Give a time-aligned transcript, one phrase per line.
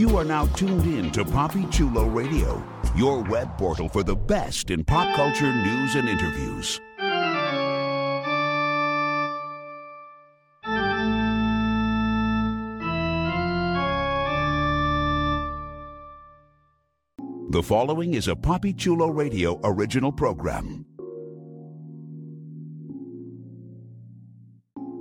[0.00, 2.64] You are now tuned in to Papi Chulo Radio,
[2.96, 6.80] your web portal for the best in pop culture news and interviews.
[17.50, 20.86] The following is a Papi Chulo Radio original program.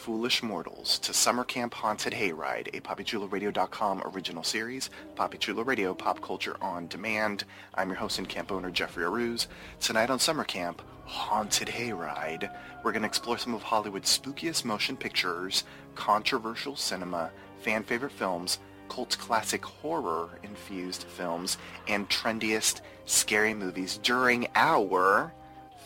[0.00, 6.56] Foolish mortals, to Summer Camp Haunted Hayride, a PapiChuloRadio.com original series, Papi Radio, pop culture
[6.62, 7.44] on demand.
[7.74, 9.46] I'm your host and camp owner, Jeffrey Arauz.
[9.78, 12.50] Tonight on Summer Camp, Haunted Hayride,
[12.82, 15.64] we're going to explore some of Hollywood's spookiest motion pictures,
[15.96, 25.30] controversial cinema, fan favorite films, cult classic horror-infused films, and trendiest scary movies during our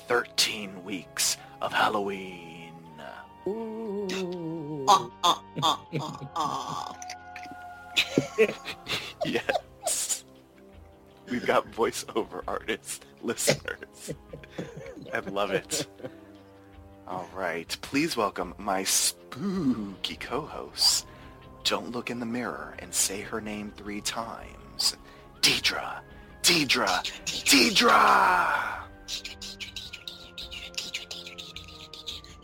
[0.06, 2.54] 13 weeks of Halloween.
[9.24, 10.24] Yes.
[11.30, 14.12] We've got voiceover artists, listeners.
[15.12, 15.86] I love it.
[17.08, 17.74] All right.
[17.80, 21.06] Please welcome my spooky co-hosts.
[21.64, 24.96] Don't look in the mirror and say her name three times.
[25.40, 26.00] Deidre.
[26.42, 26.86] Deidre.
[27.24, 28.80] Deidre!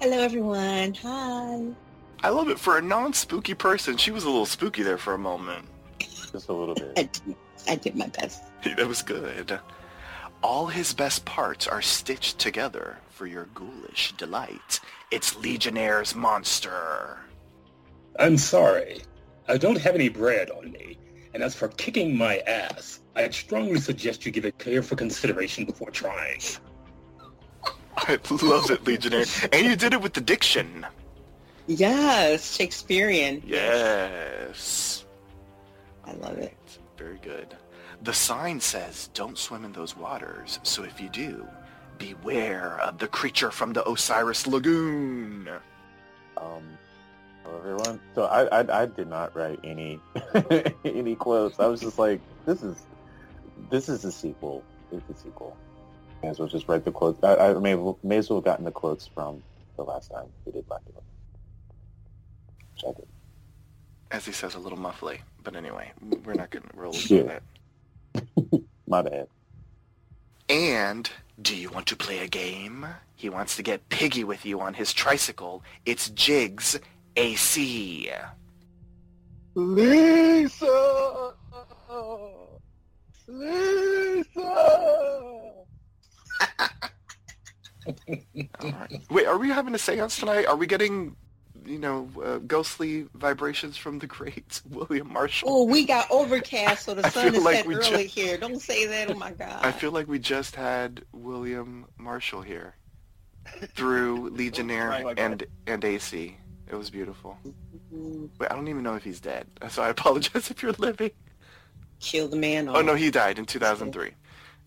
[0.01, 0.95] Hello, everyone.
[0.95, 1.61] Hi.
[2.23, 2.59] I love it.
[2.59, 5.67] For a non-spooky person, she was a little spooky there for a moment.
[6.33, 7.13] Just a little I bit.
[7.25, 7.37] did,
[7.69, 8.43] I did my best.
[8.77, 9.59] That was good.
[10.43, 14.81] All his best parts are stitched together for your ghoulish delight.
[15.11, 17.19] It's Legionnaire's Monster.
[18.19, 19.03] I'm sorry.
[19.49, 20.99] I don't have any bread on me.
[21.33, 25.91] And as for kicking my ass, I'd strongly suggest you give it careful consideration before
[25.91, 26.41] trying.
[27.97, 29.25] I love it, Legionnaire.
[29.53, 30.87] And you did it with the diction.
[31.71, 33.43] Yes, Shakespearean.
[33.47, 35.05] Yes.
[36.05, 36.57] I love it.
[36.99, 37.55] Very good.
[38.03, 41.47] The sign says, don't swim in those waters, so if you do,
[41.99, 45.49] beware of the creature from the Osiris Lagoon.
[46.37, 46.63] Um,
[47.45, 48.01] hello everyone.
[48.17, 50.01] So I, I I did not write any
[50.85, 51.61] any quotes.
[51.61, 52.83] I was just like, this is
[53.71, 54.65] this is a sequel.
[54.91, 55.57] It's a sequel.
[56.23, 57.23] May as well just write the quotes.
[57.23, 59.43] I, I may may as well have gotten the quotes from
[59.77, 61.03] the last time we did Black Mirror.
[62.83, 63.09] Which I did.
[64.11, 65.21] As he says, a little muffly.
[65.45, 65.93] But anyway,
[66.25, 67.23] we're not going to roll with Yeah.
[67.23, 67.43] that.
[68.87, 69.29] My bad.
[70.49, 71.09] And
[71.41, 72.87] do you want to play a game?
[73.15, 75.63] He wants to get piggy with you on his tricycle.
[75.87, 76.79] It's Jigs
[77.17, 78.11] AC.
[79.55, 81.35] Lisa!
[83.29, 84.41] Lisa!
[88.61, 89.01] All right.
[89.11, 90.47] Wait, are we having a seance tonight?
[90.47, 91.17] Are we getting,
[91.67, 95.49] you know, uh, ghostly vibrations from the great William Marshall?
[95.51, 98.37] Oh, we got overcast, so the I sun is like set we early just- here.
[98.37, 99.11] Don't say that.
[99.11, 99.61] Oh my God.
[99.65, 102.75] I feel like we just had William Marshall here
[103.75, 106.37] through Legionnaire Oh and and AC.
[106.71, 107.37] It was beautiful.
[107.93, 111.11] Mm, Wait, I don't even know if he's dead, so I apologize if you're living.
[111.99, 112.69] Kill the man.
[112.69, 114.13] Oh no, he died in 2003,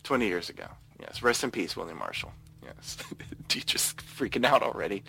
[0.03, 0.65] 20 years ago.
[0.99, 2.31] Yes, rest in peace, William Marshall.
[2.83, 2.97] Yes,
[3.47, 5.03] teacher's freaking out already.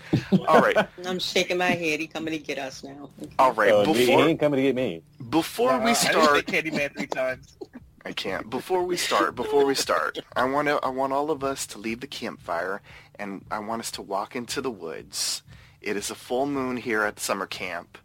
[0.46, 0.76] All right,
[1.06, 2.00] I'm shaking my head.
[2.00, 3.10] He coming to get us now.
[3.22, 3.32] Okay.
[3.38, 3.70] all right.
[3.72, 5.02] Oh, he, he ain't coming to get me.
[5.30, 7.56] before we Uh, start, I Candyman three times.
[8.06, 8.50] I can't.
[8.50, 10.78] Before we start, before we start, I want to.
[10.82, 12.80] I want all of us to leave the campfire,
[13.18, 15.42] and I want us to walk into the woods.
[15.80, 17.98] It is a full moon here at summer camp,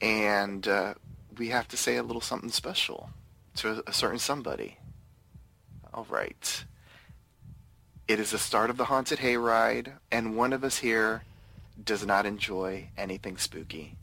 [0.00, 0.94] and uh,
[1.38, 3.10] we have to say a little something special
[3.56, 4.78] to a, a certain somebody.
[5.92, 6.64] All right.
[8.06, 11.24] It is the start of the haunted hayride, and one of us here
[11.82, 13.96] does not enjoy anything spooky.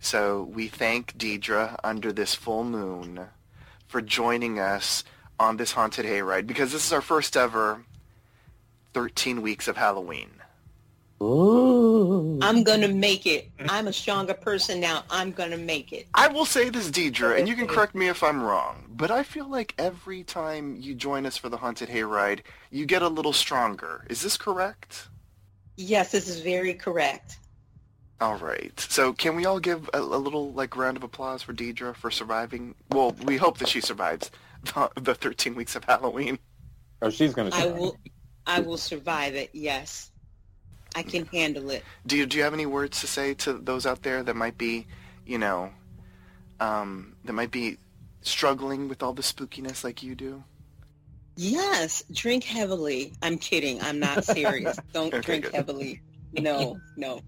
[0.00, 3.28] So we thank Deidre under this full moon
[3.86, 5.04] for joining us
[5.38, 7.84] on this haunted hayride because this is our first ever
[8.94, 10.39] 13 weeks of Halloween.
[11.22, 12.38] Ooh.
[12.40, 13.50] I'm gonna make it.
[13.68, 15.04] I'm a stronger person now.
[15.10, 16.08] I'm gonna make it.
[16.14, 19.22] I will say this, Deidre, and you can correct me if I'm wrong, but I
[19.22, 22.40] feel like every time you join us for the Haunted Hayride,
[22.70, 24.06] you get a little stronger.
[24.08, 25.08] Is this correct?
[25.76, 27.36] Yes, this is very correct.
[28.20, 28.78] All right.
[28.78, 32.10] So can we all give a, a little like round of applause for Deidre for
[32.10, 32.74] surviving?
[32.90, 34.30] Well, we hope that she survives
[34.64, 36.38] the, the 13 weeks of Halloween.
[37.02, 37.50] Oh, she's gonna.
[37.52, 37.96] I will.
[38.46, 39.50] I will survive it.
[39.52, 40.10] Yes,
[40.96, 41.84] I can handle it.
[42.06, 44.58] Do you, do you have any words to say to those out there that might
[44.58, 44.86] be,
[45.26, 45.70] you know,
[46.58, 47.78] um, that might be
[48.22, 50.42] struggling with all the spookiness like you do?
[51.36, 53.12] Yes, drink heavily.
[53.22, 53.80] I'm kidding.
[53.80, 54.76] I'm not serious.
[54.92, 55.54] Don't Okay, drink good.
[55.54, 56.00] heavily.
[56.32, 57.22] No, no.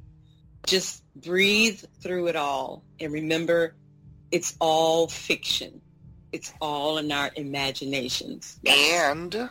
[0.64, 3.74] Just breathe through it all and remember
[4.30, 5.80] it's all fiction.
[6.30, 8.60] It's all in our imaginations.
[8.62, 9.10] Yes.
[9.10, 9.50] And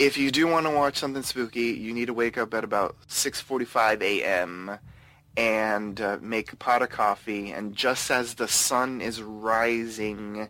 [0.00, 2.96] if you do want to watch something spooky, you need to wake up at about
[3.06, 4.78] 6:45 a.m.
[5.36, 7.52] and uh, make a pot of coffee.
[7.52, 10.48] And just as the sun is rising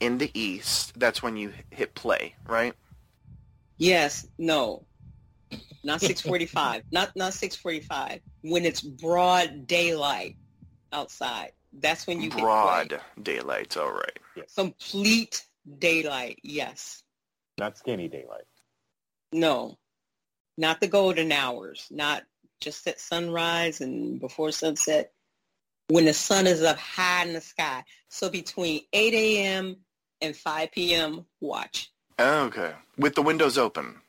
[0.00, 2.74] in the east, that's when you hit play, right?
[3.78, 4.84] Yes, no.
[5.84, 6.82] Not 645.
[6.90, 8.20] not not 645.
[8.42, 10.36] When it's broad daylight
[10.92, 11.52] outside.
[11.74, 12.42] That's when you hit play.
[12.42, 14.18] Broad daylight, all right.
[14.56, 15.44] Complete
[15.78, 16.40] daylight.
[16.42, 17.04] Yes.
[17.56, 18.46] Not skinny daylight.
[19.34, 19.76] No.
[20.56, 21.88] Not the golden hours.
[21.90, 22.22] Not
[22.60, 25.12] just at sunrise and before sunset.
[25.88, 27.82] When the sun is up high in the sky.
[28.08, 29.76] So between 8 a.m.
[30.20, 31.26] and 5 p.m.
[31.40, 31.90] watch.
[32.18, 34.00] Okay, with the windows open.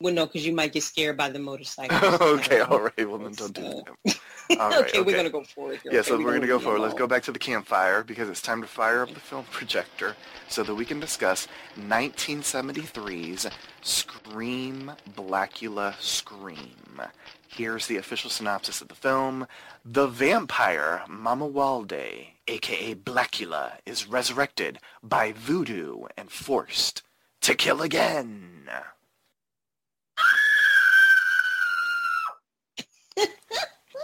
[0.00, 1.96] Well, no, because you might get scared by the motorcycle.
[2.38, 3.08] okay, all right.
[3.08, 4.18] Well, then don't do that.
[4.58, 5.80] All right, okay, we're gonna go forward.
[5.82, 5.92] Here.
[5.92, 6.80] Yeah, Okay, so we're we're going to go forward.
[6.80, 10.16] Let's go back to the campfire because it's time to fire up the film projector
[10.48, 11.48] so that we can discuss
[11.78, 13.48] 1973's
[13.82, 17.02] Scream Blacula Scream.
[17.48, 19.46] Here's the official synopsis of the film.
[19.84, 27.02] The vampire Mamuwalde, aka Blacula, is resurrected by voodoo and forced
[27.42, 28.70] to kill again.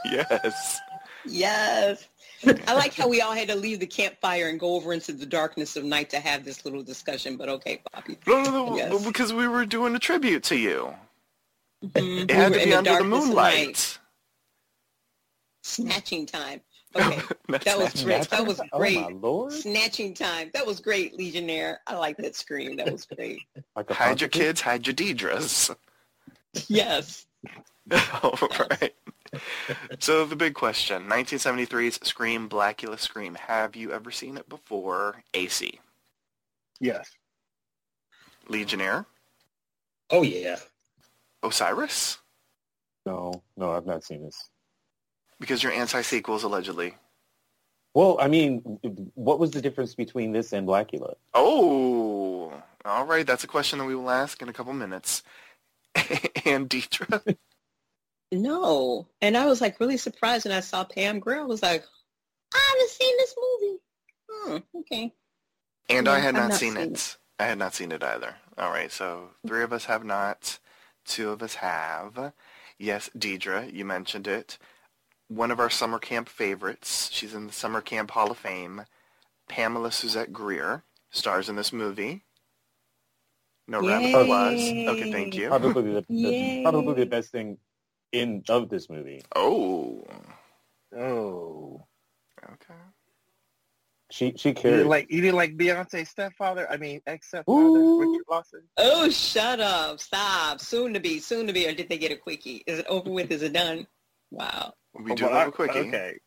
[0.04, 0.78] Yes.
[1.24, 2.08] Yes.
[2.68, 5.26] I like how we all had to leave the campfire and go over into the
[5.26, 7.36] darkness of night to have this little discussion.
[7.36, 8.18] But okay, Bobby.
[8.26, 9.04] No, no, no, Yes.
[9.06, 10.94] because we were doing a tribute to you.
[11.84, 12.24] Mhm.
[12.24, 13.56] It had were to in be under the darkness of night.
[13.66, 13.98] moonlight.
[15.62, 16.60] Snatching time.
[16.96, 17.20] Okay,
[17.64, 18.30] that was great.
[18.30, 18.98] That was Oh great.
[18.98, 19.52] my lord!
[19.52, 20.50] Snatching time.
[20.54, 21.80] That was great, Legionnaire.
[21.86, 22.76] I like that scream.
[22.76, 23.40] That was great.
[23.74, 25.76] Like Hide your kids, hide your Deidres.
[26.68, 27.26] Yes.
[28.22, 28.38] All
[28.70, 28.94] right.
[29.98, 33.34] So the big question, 1973's Scream, Blacula Scream.
[33.34, 35.22] Have you ever seen it before?
[35.34, 35.80] AC.
[36.80, 37.10] Yes.
[38.48, 39.06] Legionnaire?
[40.10, 40.56] Oh yeah.
[41.42, 42.18] Osiris?
[43.04, 44.50] No, no, I've not seen this.
[45.38, 46.94] Because you're anti-sequels, allegedly.
[47.94, 48.60] Well, I mean,
[49.14, 51.14] what was the difference between this and Blacula?
[51.32, 52.52] Oh,
[52.84, 53.26] all right.
[53.26, 55.22] That's a question that we will ask in a couple minutes.
[56.44, 57.36] and Deidre?
[58.32, 59.06] No.
[59.20, 61.40] And I was like really surprised when I saw Pam Grier.
[61.40, 61.84] I was like,
[62.54, 63.78] I haven't seen this movie.
[64.30, 65.12] Hmm, okay.
[65.88, 67.16] And No, I had not, not seen, seen it.
[67.38, 68.34] I had not seen it either.
[68.58, 70.58] All right, so three of us have not.
[71.04, 72.32] Two of us have.
[72.78, 74.58] Yes, Deidre, you mentioned it.
[75.28, 77.10] One of our summer camp favorites.
[77.12, 78.84] She's in the Summer Camp Hall of Fame.
[79.48, 82.24] Pamela Suzette Grier stars in this movie.
[83.68, 84.54] No round of applause.
[84.60, 85.48] Okay, thank you.
[85.48, 87.58] Probably the, the probably the best thing
[88.12, 89.22] in of this movie.
[89.34, 90.04] Oh,
[90.96, 91.84] Oh.
[92.44, 92.74] okay.
[94.12, 96.70] She she You didn't like you didn't like Beyonce's stepfather?
[96.70, 98.62] I mean ex stepfather, Richard Lawson?
[98.76, 99.98] Oh, shut up.
[99.98, 100.60] Stop.
[100.60, 101.18] Soon to be.
[101.18, 101.66] Soon to be.
[101.66, 102.62] Or did they get a quickie?
[102.68, 103.32] Is it over with?
[103.32, 103.86] Is it done?
[104.30, 104.74] Wow.
[104.94, 105.78] We do but have I- a quickie.
[105.80, 106.18] Okay.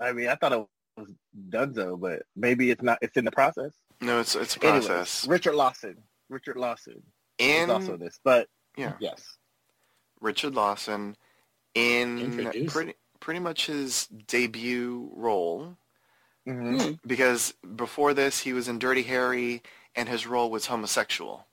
[0.00, 1.08] I mean I thought it was
[1.48, 3.72] done Dunzo, but maybe it's not it's in the process.
[4.00, 5.28] No, it's it's a Anyways, process.
[5.28, 5.96] Richard Lawson.
[6.28, 7.02] Richard Lawson
[7.38, 8.18] In also this.
[8.24, 8.94] But yeah.
[9.00, 9.36] yes.
[10.20, 11.16] Richard Lawson
[11.74, 12.72] in Introduce.
[12.72, 15.76] pretty pretty much his debut role
[16.46, 16.92] hmm Hmm.
[17.06, 19.62] because before this he was in Dirty Harry
[19.94, 21.46] and his role was homosexual.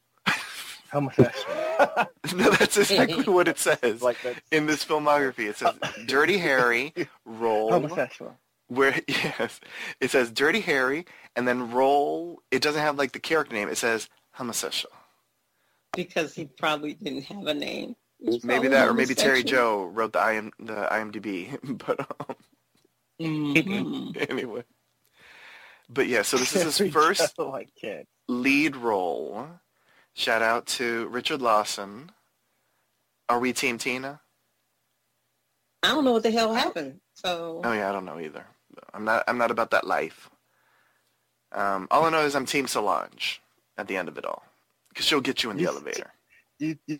[0.91, 1.55] Homosexual.
[2.35, 4.17] no, that's exactly what it says like
[4.51, 5.49] in this filmography.
[5.49, 5.73] It says
[6.05, 6.93] Dirty Harry
[7.25, 8.37] role Homosexual.
[8.67, 9.59] where yes,
[9.99, 12.41] it says Dirty Harry and then role.
[12.51, 13.69] It doesn't have like the character name.
[13.69, 14.93] It says homosexual.
[15.95, 17.95] Because he probably didn't have a name.
[18.43, 19.43] Maybe that, or maybe Terry.
[19.43, 21.57] Joe wrote the IM the IMDb.
[21.85, 22.35] but um,
[23.21, 24.29] Mhm.
[24.29, 24.63] anyway,
[25.89, 26.21] but yeah.
[26.23, 29.47] So this is his first Joe, lead role.
[30.13, 32.11] Shout out to Richard Lawson.
[33.29, 34.21] Are we Team Tina?
[35.83, 37.01] I don't know what the hell happened.
[37.13, 38.45] So Oh yeah, I don't know either.
[38.93, 39.23] I'm not.
[39.27, 40.29] I'm not about that life.
[41.51, 43.41] Um, all I know is I'm Team Solange
[43.77, 44.43] at the end of it all,
[44.89, 46.11] because she'll get you in the You- elevator.
[46.59, 46.99] You, you,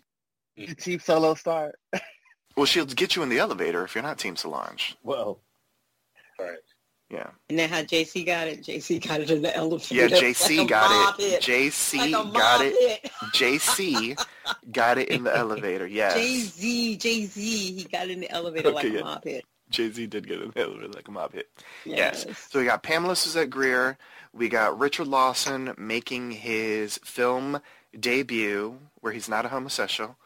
[0.56, 1.74] you Team Solo Star.
[2.56, 4.96] Well, she'll get you in the elevator if you're not Team Solange.
[5.02, 5.40] Well,
[6.38, 6.58] Right.
[7.10, 7.30] Yeah.
[7.48, 8.62] and then how Jay Z got it.
[8.62, 9.92] Jay Z got it in the elevator.
[9.94, 11.40] Yeah, Jay Z Like got mob it.
[11.40, 13.10] Jay Z Like got mob it.
[13.32, 14.16] Jay Z
[14.70, 15.86] got it in the elevator.
[15.88, 16.14] Yes.
[16.14, 19.04] Jay Z, Jay Z, he got in the elevator like Okay, a yeah.
[19.04, 19.44] mob hit.
[19.70, 21.48] Jay Z did get in the elevator like a mob hit.
[21.84, 22.24] Yes.
[22.28, 22.48] Yes.
[22.50, 23.98] So we got Pamela Suzette Grier.
[24.34, 27.60] We got Richard Lawson making his film
[27.98, 30.16] debut, where he's not a homosexual.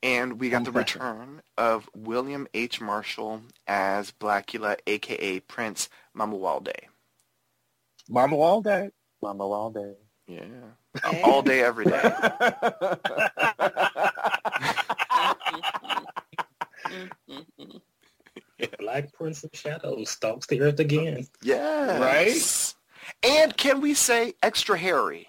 [0.00, 2.80] And we got the return of William H.
[2.80, 5.40] Marshall as Blacula, a.k.a.
[5.40, 6.70] Prince Mamuwalde.
[8.08, 8.92] Mama Walday.
[9.20, 9.94] Mama all day.
[10.28, 10.44] Yeah.
[11.04, 11.20] Hey.
[11.22, 12.00] All day, every day.
[18.78, 21.26] Black Prince of Shadows stalks the earth again.
[21.42, 22.74] Yes.
[23.22, 25.28] And can we say extra hairy?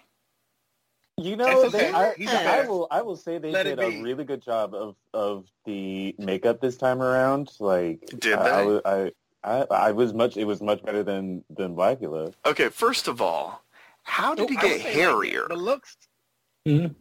[1.18, 1.92] You know, That's they.
[1.92, 2.88] I, I will.
[2.92, 6.78] I will say they Let did a really good job of of the makeup this
[6.78, 7.52] time around.
[7.60, 8.66] Like, Did I, I they?
[8.68, 9.12] was- I,
[9.44, 10.38] I, I was much.
[10.38, 12.34] It was much better than than Blacula.
[12.46, 13.64] Okay, first of all,
[14.04, 15.46] how did he I would get like, hairier?
[15.50, 15.98] The looks,
[16.66, 16.94] mm-hmm.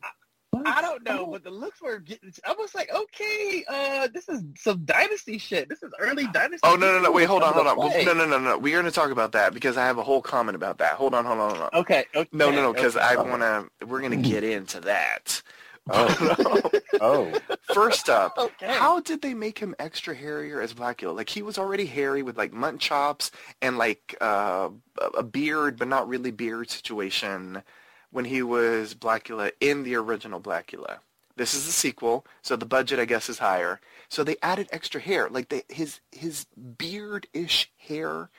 [0.67, 2.33] I don't know, but the looks were getting.
[2.47, 5.69] I was like, okay, uh, this is some dynasty shit.
[5.69, 6.61] This is early dynasty.
[6.63, 7.13] Oh no no no!
[7.13, 7.77] Wait, hold on hold on.
[7.77, 8.05] play.
[8.05, 8.59] No no no no.
[8.59, 10.93] We're gonna talk about that because I have a whole comment about that.
[10.95, 11.81] Hold on hold on hold on.
[11.81, 12.05] Okay.
[12.15, 13.05] okay No no no because okay.
[13.05, 13.67] I wanna.
[13.87, 15.43] We're gonna get into that.
[15.91, 17.33] Oh, oh,
[17.73, 18.67] First up, Okay.
[18.67, 21.17] how did they make him extra hairier as Blacula?
[21.17, 23.31] Like he was already hairy with like mutton chops
[23.63, 24.69] and like uh,
[25.17, 27.63] a beard, but not really beard situation
[28.11, 30.99] when he was Blacula in the original Blacula.
[31.37, 33.81] This is the sequel, so the budget I guess is higher.
[34.09, 38.31] So they added extra hair, like they, his his beard-ish hair,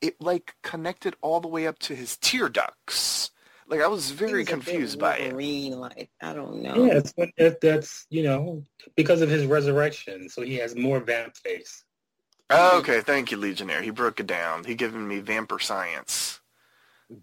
[0.00, 3.32] it like connected all the way up to his tear ducts.
[3.66, 5.22] Like I was He very was a bit confused by it.
[5.32, 6.84] Wolverine, like I don't know.
[6.84, 8.62] Yeah, it's, when- that, that's, you know,
[8.94, 10.28] because of his resurrection.
[10.28, 11.82] So he has more vamp face.
[12.50, 13.80] Oh, okay, thank you, Legionnaire.
[13.80, 14.64] He broke it down.
[14.64, 16.40] He given me vampire science.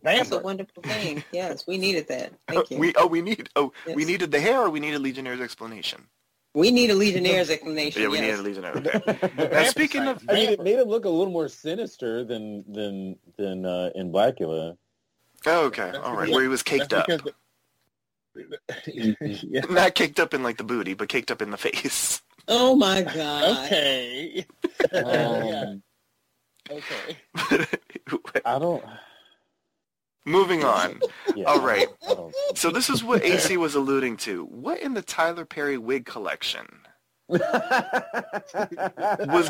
[0.01, 1.23] That's a wonderful thing.
[1.31, 2.33] Yes, we needed that.
[2.47, 2.77] Thank you.
[2.77, 6.07] We oh we need oh we needed the hair or we needed Legionnaire's explanation.
[6.53, 8.01] We need a Legionnaire's explanation.
[8.01, 8.37] Yeah, we yes.
[8.39, 8.75] needed Legionnaire.
[9.07, 9.51] Okay.
[9.51, 10.21] now speaking of.
[10.27, 14.11] I mean, it made him look a little more sinister than than than uh, in
[14.11, 14.77] Blacula.
[15.45, 19.61] oh, okay, all right, because- where he was caked up, That's yeah.
[19.69, 22.21] not caked up in like the booty, but caked up in the face.
[22.47, 23.65] Oh my God.
[23.65, 24.45] Okay.
[24.93, 24.99] yeah.
[24.99, 25.83] Um,
[26.69, 27.17] Okay.
[28.45, 28.83] I don't.
[30.25, 30.99] Moving on.
[31.33, 31.87] Yeah, All right.
[32.55, 34.43] So this is what AC was alluding to.
[34.45, 36.67] What in the Tyler Perry wig collection
[37.29, 37.39] was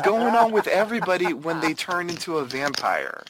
[0.02, 3.24] going on with everybody when they turned into a vampire?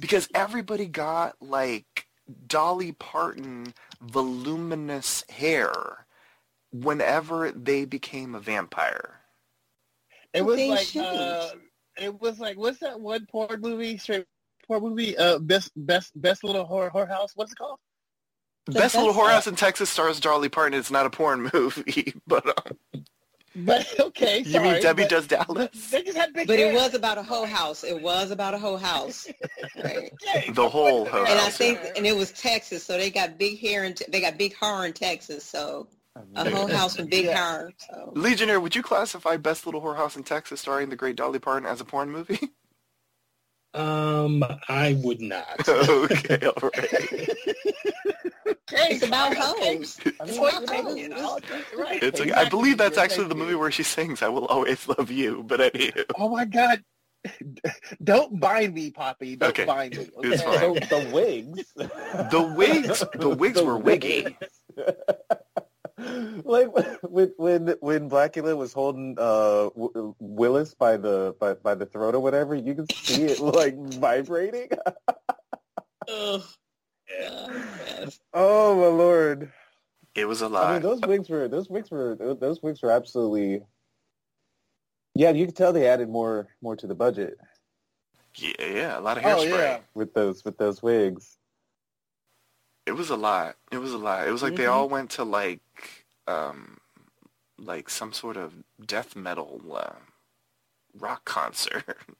[0.00, 2.06] Because everybody got like
[2.46, 6.06] Dolly Parton voluminous hair
[6.72, 9.20] whenever they became a vampire.
[10.32, 11.50] It was They like uh,
[12.00, 13.98] it was like what's that one porn movie?
[13.98, 14.24] Straight
[14.68, 15.16] porn movie?
[15.18, 17.30] Uh, best best best little horror whorehouse.
[17.34, 17.78] What's it called?
[18.66, 20.78] The Best Little best- Whorehouse in Texas stars Dolly Parton.
[20.78, 23.04] It's not a porn movie, but um,
[23.56, 25.90] But okay, you mean Debbie but Does Dallas?
[25.90, 26.70] They just had big But hair.
[26.70, 27.82] it was about a whole house.
[27.82, 29.26] It was about a whole house.
[29.82, 30.10] Right.
[30.28, 33.38] Okay, The whole but- hoe And I think, and it was Texas, so they got
[33.38, 35.44] big hair and they got big hair in Texas.
[35.44, 35.88] So
[36.34, 37.36] a whole house with big Yeah.
[37.52, 37.72] hair.
[37.78, 41.66] So Legionnaire, would you classify Best Little Whorehouse in Texas starring the great Dolly Parton
[41.66, 42.38] as a porn movie?
[43.78, 45.60] Um, I would not.
[45.68, 47.28] okay, all right.
[48.70, 49.40] It's about okay.
[49.78, 49.98] hoes.
[50.20, 51.38] I mean, Well, you know, you know,
[51.78, 52.02] right.
[52.02, 52.32] It's okay.
[52.32, 55.60] I believe that's actually the movie where she sings "I Will Always Love You." But
[55.72, 56.82] anywho, Oh my god!
[58.02, 59.36] Don't bind me, Poppy.
[59.36, 59.64] Don't Okay.
[59.64, 60.08] bind me.
[60.22, 60.74] It's fine.
[60.74, 61.72] the, the wigs.
[61.76, 64.36] The wigs- the wigs were wiggy.
[66.44, 66.68] Like
[67.02, 72.14] when when when Blacula was holding uh w- Willis by the by, by the throat
[72.14, 74.68] or whatever, you can see it like vibrating.
[76.08, 76.42] Ugh.
[77.18, 78.12] God.
[78.34, 79.50] Oh my lord!
[80.14, 80.72] it was a I lie.
[80.74, 83.62] mean, those wigs were those wigs were those wigs were absolutely.
[85.14, 87.38] Yeah, you can tell they added more more to the budget
[88.36, 89.48] yeah, yeah, a lot of Oh hairspray.
[89.50, 89.78] yeah.
[89.94, 91.37] with those with those wigs.
[92.88, 93.56] It was a lot.
[93.70, 94.26] It was a lot.
[94.26, 94.72] It was like they Mhm.
[94.72, 96.78] all went to like, um,
[97.58, 98.54] like some sort of
[98.84, 99.96] death metal uh,
[100.98, 101.84] rock concert.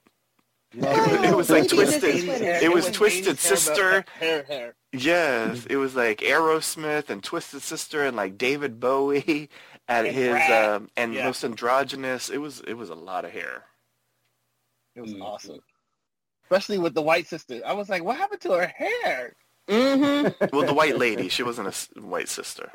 [0.79, 2.41] Oh, it was like maybe this Twisted.
[2.63, 4.05] It was was Twisted 80s hair, Sister.
[4.19, 4.75] Hair, hair.
[4.93, 9.49] Yes, it was like Aerosmith and Twisted Sister and like David Bowie
[9.87, 10.69] at And his Brad.
[10.69, 11.25] um, and Yeah.
[11.25, 12.29] most androgynous.
[12.29, 13.63] It was it was a lot of hair.
[14.95, 15.23] It was Mhm.
[15.23, 15.59] awesome.
[16.43, 17.61] Especially with the white sister.
[17.65, 19.35] I was like, what happened to her hair?
[19.69, 20.45] Mm-hmm.
[20.51, 22.71] Well, the white lady, she wasn't a white sister.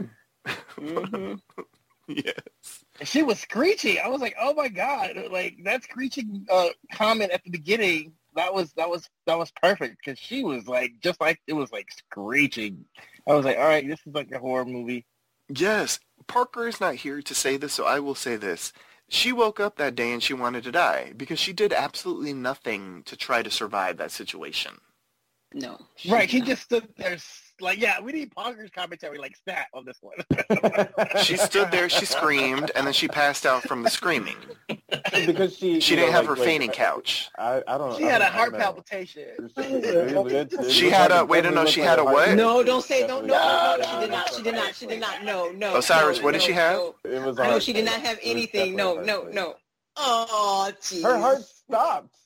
[0.47, 1.35] mm-hmm.
[2.09, 2.85] yes.
[3.03, 3.99] She was screeching.
[4.03, 5.11] I was like, oh my god!
[5.31, 8.13] Like that screeching uh, comment at the beginning.
[8.37, 11.73] That was that was that was perfect because she was like just like it was
[11.73, 12.85] like screeching.
[13.29, 15.07] I was like, all right, this is like a horror movie.
[15.49, 15.99] Yes.
[16.27, 18.73] Parker is not here to say this, so I will say this.
[19.09, 23.03] She woke up that day and she wanted to die because she did absolutely nothing
[23.05, 24.81] to try to survive that situation.
[25.55, 25.79] No.
[26.09, 26.29] Right?
[26.29, 26.49] He not.
[26.49, 27.17] just stood there
[27.61, 30.17] like, yeah, we need Parker's commentary like stat on this one.
[31.23, 34.35] She stood there, she screamed, and then she passed out from the screaming.
[35.27, 37.31] because she She didn't know, have like- her like, fainting couch.
[37.39, 37.91] I, I don't.
[37.91, 37.99] Know.
[37.99, 39.51] She I had a don't- I heart palpitation.
[40.69, 42.35] She had a- wait, no, no, she had a what?
[42.35, 43.27] No, don't say don't.
[43.27, 44.35] No, no, no, she did not.
[44.35, 44.75] She did not.
[44.75, 45.25] She did not.
[45.25, 45.77] No, no.
[45.77, 46.77] Osiris, no, what did no, she have?
[46.77, 47.37] No, It was.
[47.37, 48.75] no she did not have anything.
[48.75, 49.55] No, no, no.
[49.97, 51.05] Oh, jeez.
[51.05, 52.17] Her heart stopped.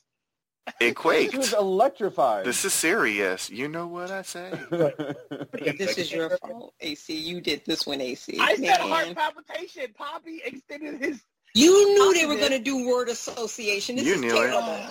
[0.79, 1.31] It quaked.
[1.31, 2.45] She was electrified.
[2.45, 3.49] This is serious.
[3.49, 4.51] You know what I say.
[5.77, 7.13] This is your fault, AC.
[7.15, 8.37] You did this one, AC.
[8.39, 8.79] I said Man.
[8.81, 9.87] heart palpitation.
[9.97, 11.21] Poppy extended his.
[11.55, 13.95] You knew they were going to do word association.
[13.95, 14.89] This You is knew it.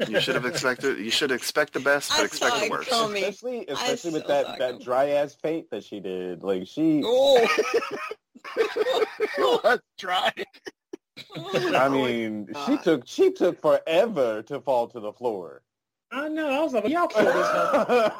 [0.08, 0.98] You should have expected.
[0.98, 2.90] You should expect the best, but I expect saw the worst.
[2.90, 3.22] coming.
[3.24, 6.42] especially especially with that that that dry ass paint that she did.
[6.42, 7.46] Like she, Oh.
[8.56, 10.32] It was dry.
[11.36, 15.62] I mean, she took she took forever to fall to the floor.
[16.14, 16.50] I know.
[16.50, 17.34] I was like, y'all kill this.
[17.34, 18.12] I,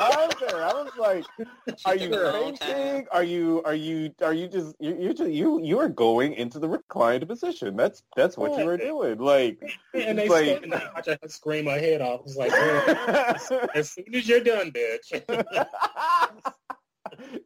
[0.00, 0.64] I was there.
[0.64, 1.24] I was like,
[1.84, 3.06] "Are you took fainting?
[3.12, 6.58] Are you are you are you just you you just, you you are going into
[6.58, 7.76] the reclined position?
[7.76, 9.18] That's that's what you were doing.
[9.18, 9.60] Like,
[9.94, 12.20] And they Like- like, and I watch her scream her head off.
[12.20, 15.12] I was like, "Girl, as soon as you're done, bitch.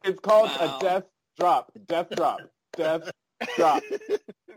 [0.04, 0.78] it's called Wow.
[0.78, 1.04] a death
[1.38, 1.72] drop.
[1.86, 2.40] Death drop.
[2.76, 3.10] Death
[3.56, 3.82] drop.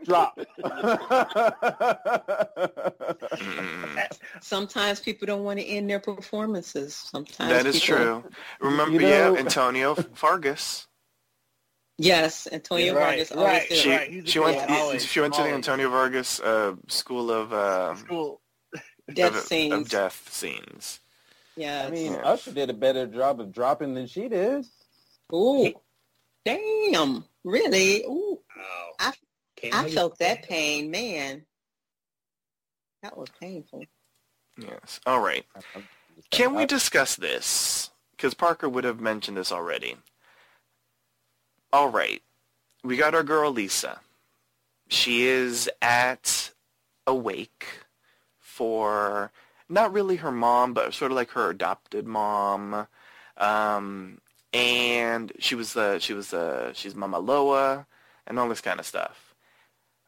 [0.04, 0.38] Drop.
[4.40, 6.94] Sometimes people don't want to end their performances.
[6.94, 8.24] Sometimes That is people- true.
[8.60, 10.86] Remember, You know- yeah, Antonio Fargas.
[11.98, 13.68] Yes, Antonio Right, Vargas always right.
[13.70, 13.78] did.
[13.78, 15.48] She Right, she went one, always, she went to the.
[15.48, 18.40] Antonio Fargas uh, School of uh, School.
[19.14, 19.72] Death of, scenes.
[19.72, 21.00] of death scenes.
[21.56, 21.86] Yes.
[21.86, 22.18] I mean, Yeah.
[22.18, 24.66] Usher did a better job of dropping than she did.
[25.32, 25.72] Ooh.
[26.44, 27.24] Damn.
[27.44, 28.04] Really?
[28.04, 28.25] Ooh.
[28.66, 28.92] Wow.
[28.98, 29.12] I-
[29.56, 31.46] Can't I felt that pain, man.
[33.02, 33.84] That was painful.
[34.58, 35.00] Yes.
[35.06, 35.44] All right.
[36.30, 37.90] Can we discuss this?
[38.12, 39.96] Because Parker would have mentioned this already.
[41.72, 42.22] All right.
[42.82, 44.00] We got our girl Lisa.
[44.88, 46.52] She is at
[47.06, 47.66] a wake
[48.38, 49.30] for
[49.68, 52.86] not really her mom, but sort of like her adopted mom.
[53.36, 54.20] Um,
[54.52, 57.86] and she was the she was the she's Mama Loa
[58.26, 59.34] and all this kind of stuff.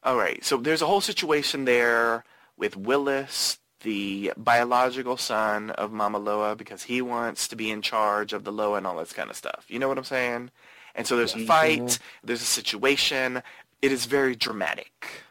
[0.03, 0.45] All right.
[0.45, 2.25] So there's a whole situation there
[2.57, 8.33] with Willis, the biological son of Mama Loa, because he wants to be in charge
[8.33, 9.67] of the Loa and all this kind of stuff.
[9.69, 10.51] You know what I'm saying?
[10.95, 11.47] And so there's a mm-hmm.
[11.47, 13.43] fight, there's a situation.
[13.83, 15.23] It is very dramatic.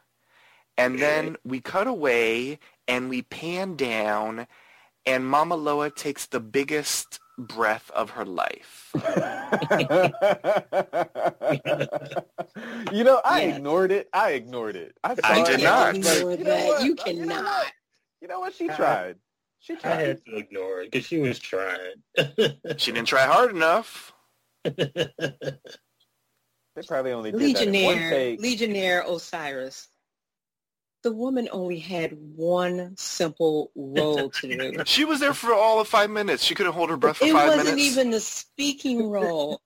[0.78, 4.48] And then we cut away and we pan down
[5.08, 8.92] and Mama Loa takes the biggest breath of her life.
[12.92, 13.56] you know, I Yeah.
[13.56, 14.10] ignored it.
[14.14, 14.98] I ignored it.
[15.04, 15.96] I, saw I did and not.
[15.98, 16.68] was like, Ignore you know that.
[16.68, 16.82] what?
[16.82, 17.04] You You know
[17.36, 17.66] cannot.
[18.22, 18.54] You know what?
[18.56, 19.16] She tried.
[19.60, 19.92] She tried.
[19.92, 20.08] I tried.
[20.08, 21.96] had to ignore it because she was trying.
[22.78, 24.14] She didn't try hard enough.
[26.76, 28.40] They probably only did that in one Legionnaire, take.
[28.40, 29.88] Legionnaire Osiris.
[31.08, 34.84] The woman only had one simple role to do.
[34.86, 36.44] She was there for all of five minutes.
[36.44, 39.62] She couldn't hold her breath for It five wasn't even the speaking role.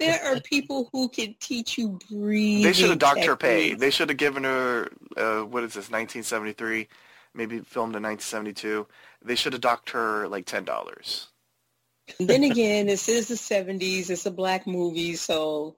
[0.00, 2.62] There are people who can teach you breathing.
[2.62, 3.74] They should have docked her pay.
[3.74, 6.88] They should have given her, uh, what is this, 1973,
[7.34, 8.86] maybe filmed in 1972.
[9.22, 11.26] They should have docked her like $10.
[12.20, 14.08] then again, this is the 70s.
[14.08, 15.76] It's a black movie, so,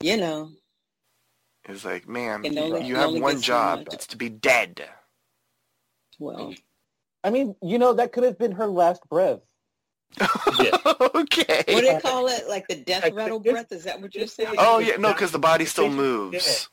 [0.00, 0.50] you know.
[1.70, 3.88] It's like, ma'am, And you, only- you you have one get so job.
[3.92, 4.88] It's to be dead.
[6.18, 6.54] Well,
[7.24, 9.40] I mean, you know, that could have been her last breath.
[10.58, 10.76] Yeah.
[11.14, 11.62] okay.
[11.66, 12.48] what do they call it?
[12.48, 13.72] Like the death Like, rattle this- breath?
[13.72, 14.54] Is that what you're saying?
[14.58, 16.68] Oh, yeah, no, because the body still moves.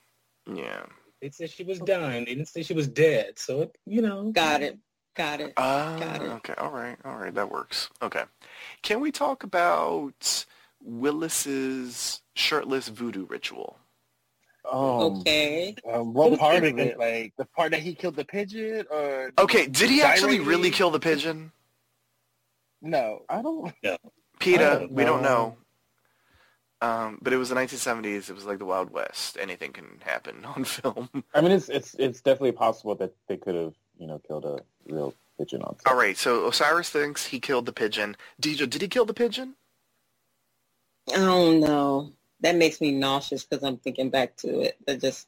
[0.52, 0.84] Yeah.
[1.22, 2.26] They said she was dying.
[2.26, 3.38] They didn't say she was dead.
[3.40, 4.32] So, it, you know.
[4.32, 4.78] Got it.
[5.16, 5.54] Got it.
[5.58, 6.28] Ah, Got it.
[6.30, 6.54] okay.
[6.58, 6.98] All right.
[7.06, 7.34] All right.
[7.34, 7.90] That works.
[8.02, 8.24] Okay.
[8.84, 10.46] Can we talk about
[10.84, 13.80] Willis's shirtless voodoo ritual?
[14.72, 15.76] Um, Okay.
[15.92, 16.98] Um, what part of it?
[16.98, 19.68] Like the part that he killed the pigeon, or Okay.
[19.68, 21.52] Did he actually really kill the pigeon?
[22.82, 23.24] no?
[23.30, 23.74] I don't.
[24.40, 25.56] PETA, don't we don't know.
[26.82, 26.88] know.
[26.88, 28.30] Um, but it was the 1970s.
[28.30, 29.36] It was like the Wild West.
[29.40, 31.10] Anything can happen on film.
[31.34, 34.60] I mean, it's it's it's definitely possible that they could have you know, killed a
[34.92, 38.16] real pigeon on All right, so Osiris thinks he killed the pigeon.
[38.42, 39.56] Deidre, did he kill the pigeon?
[41.14, 42.14] I don't know.
[42.42, 44.78] That makes me nauseous because I'm thinking back to it.
[44.86, 45.28] That just,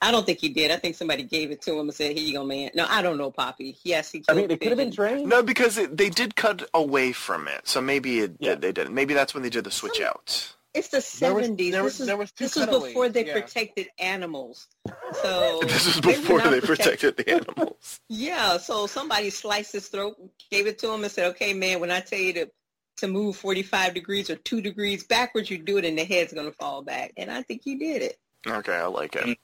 [0.00, 0.70] I don't think he did.
[0.70, 3.02] I think somebody gave it to him and said, "Here you go, man." No, I
[3.02, 3.76] don't know, Poppy.
[3.84, 5.04] Yes, he I mean, the it could have been pigeon.
[5.16, 5.28] trained.
[5.28, 8.50] No, because it, they did cut away from it, so maybe it Yeah.
[8.52, 8.60] did.
[8.62, 8.90] They did.
[8.90, 10.52] Maybe that's when they did the switch out.
[10.74, 11.72] It's the There was- seventies.
[11.72, 13.32] there was- This is there was two this was before they yeah.
[13.32, 14.68] protected animals.
[15.22, 18.00] So This was before not they protected the animals.
[18.10, 20.16] Yeah, so somebody sliced his throat,
[20.50, 22.50] gave it to him, and said, "Okay, man, when I tell you to
[22.96, 26.52] to move 45 degrees or two degrees backwards, you do it, and the head's gonna
[26.52, 28.18] fall back." And I think you did it.
[28.46, 29.38] Okay, I like it.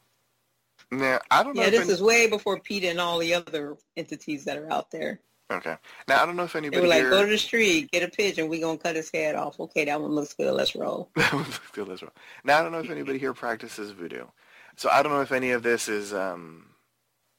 [0.91, 1.63] Now I don't know.
[1.63, 4.71] Yeah, if this any- is way before PETA and all the other entities that are
[4.71, 5.21] out there.
[5.51, 5.77] okay.
[6.09, 6.81] Now I don't know if anybody.
[6.81, 7.23] They anybody were like, here.
[7.23, 10.01] "Go to the street, get a pigeon, we're gonna cut his head off." Okay, that
[10.01, 10.53] one looks good.
[10.55, 11.11] Let's roll.
[11.17, 12.13] That one looks good as well.
[12.45, 14.27] Now I don't know if anybody here practices voodoo,
[14.77, 16.67] so I don't know if any of this is um,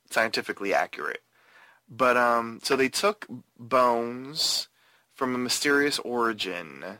[0.09, 1.21] scientifically accurate.
[1.89, 3.27] But um, so they took
[3.59, 4.67] bones
[5.13, 6.99] from a mysterious origin,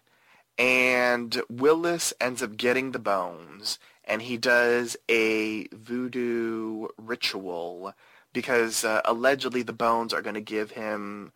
[0.58, 7.93] and Willis ends up getting the bones, and he does a voodoo ritual
[8.34, 11.32] because uh, allegedly the bones are going to give him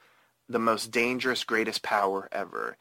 [0.49, 2.77] the most dangerous, greatest power ever.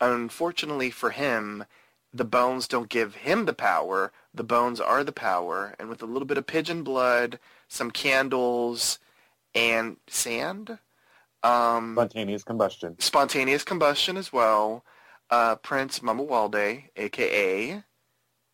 [0.00, 1.64] Unfortunately for him,
[2.12, 4.12] the bones don't give him the power.
[4.32, 5.74] The bones are the power.
[5.78, 8.98] And with a little bit of pigeon blood, some candles,
[9.54, 10.78] and sand,
[11.48, 12.96] um, Spontaneous combustion.
[13.00, 14.84] spontaneous combustion as well,
[15.30, 17.84] uh, Prince Mamuwalde, a.k.a.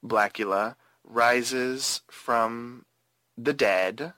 [0.07, 2.85] Blacula, rises from
[3.37, 4.13] the dead.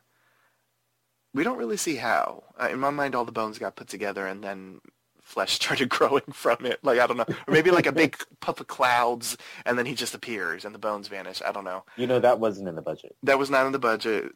[1.35, 2.45] We don't really see how.
[2.61, 4.81] Uh, in my mind, all the bones got put together and then
[5.21, 6.79] flesh started growing from it.
[6.83, 7.27] Like, I don't know.
[7.47, 9.37] Or maybe like a big puff of clouds
[9.67, 11.43] and then he just appears and the bones vanish.
[11.45, 11.85] I don't know.
[11.97, 13.17] You know that wasn't in the budget.
[13.23, 14.33] That was not in the budget.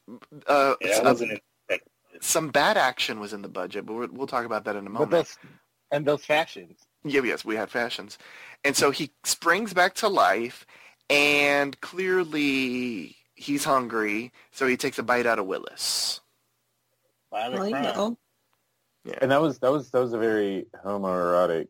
[0.46, 1.40] Uh, Yeah, some- I wasn't in
[2.20, 4.90] some bad action was in the budget, but we're, we'll talk about that in a
[4.90, 5.10] But moment.
[5.10, 5.38] those
[5.90, 6.86] and those fashions.
[7.02, 8.18] Yeah, yes, we had fashions.
[8.64, 10.66] And so he springs back to life,
[11.08, 16.20] and clearly he's hungry, so he takes a bite out of Willis.
[17.32, 17.82] Violent Well, you crime.
[17.84, 18.18] know,
[19.22, 21.68] And that was that was that was a very homoerotic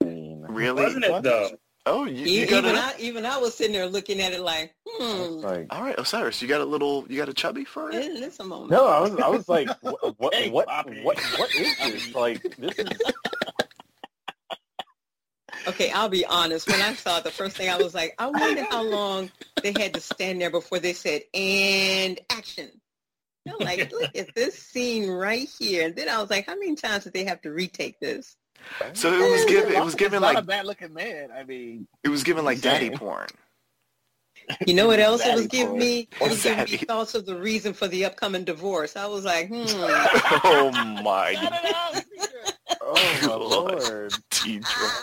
[0.00, 0.46] scene.
[0.48, 0.84] Really?
[0.84, 1.50] Wasn't it though?
[1.86, 2.68] Oh, you, you even a...
[2.70, 5.46] I, even I was sitting there looking at it like, It's hmm.
[5.46, 8.04] like All right, Osiris, you got a little, you got a chubby for it?
[8.04, 8.70] In this a moment.
[8.70, 11.02] no, I was I was like, what what Hey, what, Poppy.
[11.02, 12.14] what what is this?
[12.14, 12.88] Like this is
[15.68, 16.68] Okay, I'll be honest.
[16.68, 19.30] When I saw it, the first thing I was like, I wonder how long
[19.62, 22.70] they had to stand there before they said, and action.
[23.48, 25.86] I'm like, look at this scene right here.
[25.86, 28.36] And then I was like, how many times did they have to retake this?
[28.94, 31.30] So it was given, it was given like, a bad looking man.
[31.30, 33.28] I mean, it was given like daddy porn.
[34.66, 36.08] You know what else it was giving me?
[36.20, 38.96] It was giving me thoughts of the reason for the upcoming divorce.
[38.96, 39.64] I was like, hmm.
[39.68, 40.70] oh
[41.02, 41.34] my
[42.80, 43.82] oh my Lord.
[43.82, 44.12] lord.
[44.30, 44.64] Deidre.
[44.66, 45.02] Oh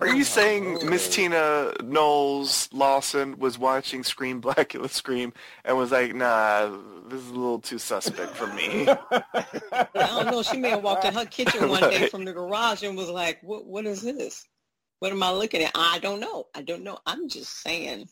[0.00, 1.08] Are you saying Miss.
[1.08, 5.32] Tina Knowles Lawson was watching Scream Blacula Scream
[5.64, 6.70] and was like, nah,
[7.08, 8.86] this is a little too suspect for me?
[9.10, 10.42] I don't know.
[10.42, 13.40] She may have walked in her kitchen one day from the garage and was like,
[13.42, 14.46] what, what is this?
[15.00, 15.72] What am I looking at?
[15.74, 16.46] I don't know.
[16.54, 16.98] I don't know.
[17.06, 18.08] I'm just saying.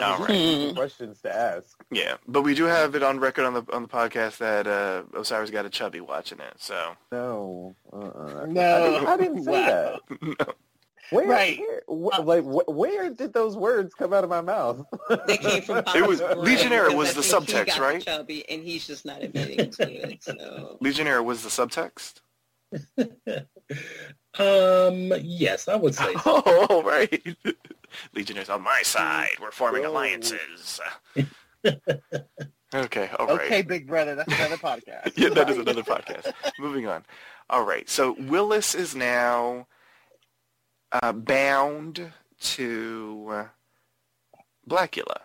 [0.00, 0.72] All right.
[0.74, 1.82] Questions to ask.
[1.90, 5.02] Yeah, but we do have it on record on the on the podcast that uh,
[5.18, 6.54] Osiris got a chubby watching it.
[6.58, 7.74] So No.
[7.92, 8.46] Uh-uh.
[8.46, 8.84] No.
[8.84, 9.98] I didn't, I didn't say Wow.
[10.38, 10.54] that.
[11.10, 11.60] Where, Right.
[11.86, 14.82] where, wh- like, where did those words come out of my mouth?
[15.26, 18.02] They came from It was- Legionnaire was the think he subtext, got right?
[18.02, 20.24] Chubby, and he's just not admitting to it.
[20.24, 22.20] So Legionnaire was the subtext.
[24.38, 26.12] Um, yes, I would say.
[26.14, 26.42] so.
[26.46, 27.22] Oh, right.
[28.14, 29.28] Legionnaire's on my side.
[29.40, 30.80] We're forming alliances.
[32.74, 33.40] okay, all right.
[33.40, 35.12] okay, Big Brother, that's another podcast.
[35.16, 36.32] yeah, that is another podcast.
[36.58, 37.04] Moving on.
[37.50, 37.88] All right.
[37.88, 39.66] So Willis is now
[40.92, 43.44] uh, bound to uh,
[44.68, 45.20] Blacula.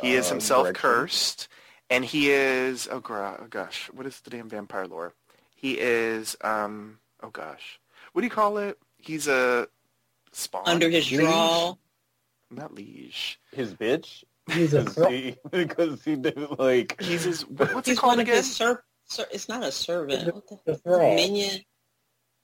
[0.00, 0.80] He is Uh, himself direction.
[0.82, 1.48] cursed,
[1.88, 5.14] and he is oh, oh gosh, what is the damn vampire lore?
[5.54, 7.80] He is um oh gosh,
[8.12, 8.78] what do you call it?
[8.98, 9.68] He's a
[10.36, 11.20] spawn under his Liege?
[11.20, 11.74] draw,
[12.50, 13.38] not liege.
[13.52, 14.24] His bitch?
[14.52, 17.00] He's a Because he, because he did, like...
[17.00, 18.36] He's his what- what's it he's called one of again?
[18.36, 20.32] his ser- ser- It's not a servant.
[20.34, 21.14] What the the thrall.
[21.14, 21.60] minion?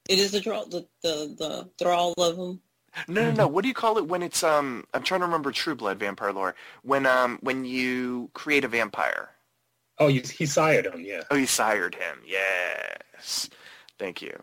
[0.09, 2.61] It is the draw, the the the thrall of him.
[3.07, 3.47] No, no, no.
[3.49, 4.85] What do you call it when it's um?
[4.93, 6.57] I'm trying to remember True Blood vampire lore.
[6.83, 9.31] When um, when you create a vampire.
[9.99, 11.01] Oh, you, he sired him.
[11.03, 11.23] Yeah.
[11.31, 12.19] Oh, he sired him.
[12.27, 13.49] Yes.
[13.99, 14.43] Thank you.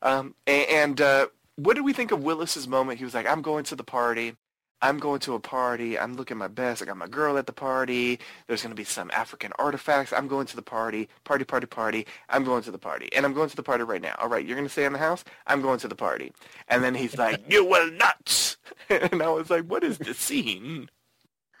[0.00, 2.98] Um, a- and uh, what did we think of Willis's moment?
[2.98, 4.36] He was like, "I'm going to the party.
[4.82, 5.98] I'm going to a party.
[5.98, 6.82] I'm looking my best.
[6.82, 8.18] I got my girl at the party.
[8.46, 10.12] There's going to be some African artifacts.
[10.12, 11.08] I'm going to the party.
[11.24, 12.06] Party, party, party.
[12.28, 13.08] I'm going to the party.
[13.16, 14.14] And I'm going to the party right now.
[14.18, 15.24] All right, you're going to stay in the house?
[15.46, 16.32] I'm going to the party.
[16.68, 18.56] And then he's like, you will not.
[18.90, 20.90] And I was like, what is this scene?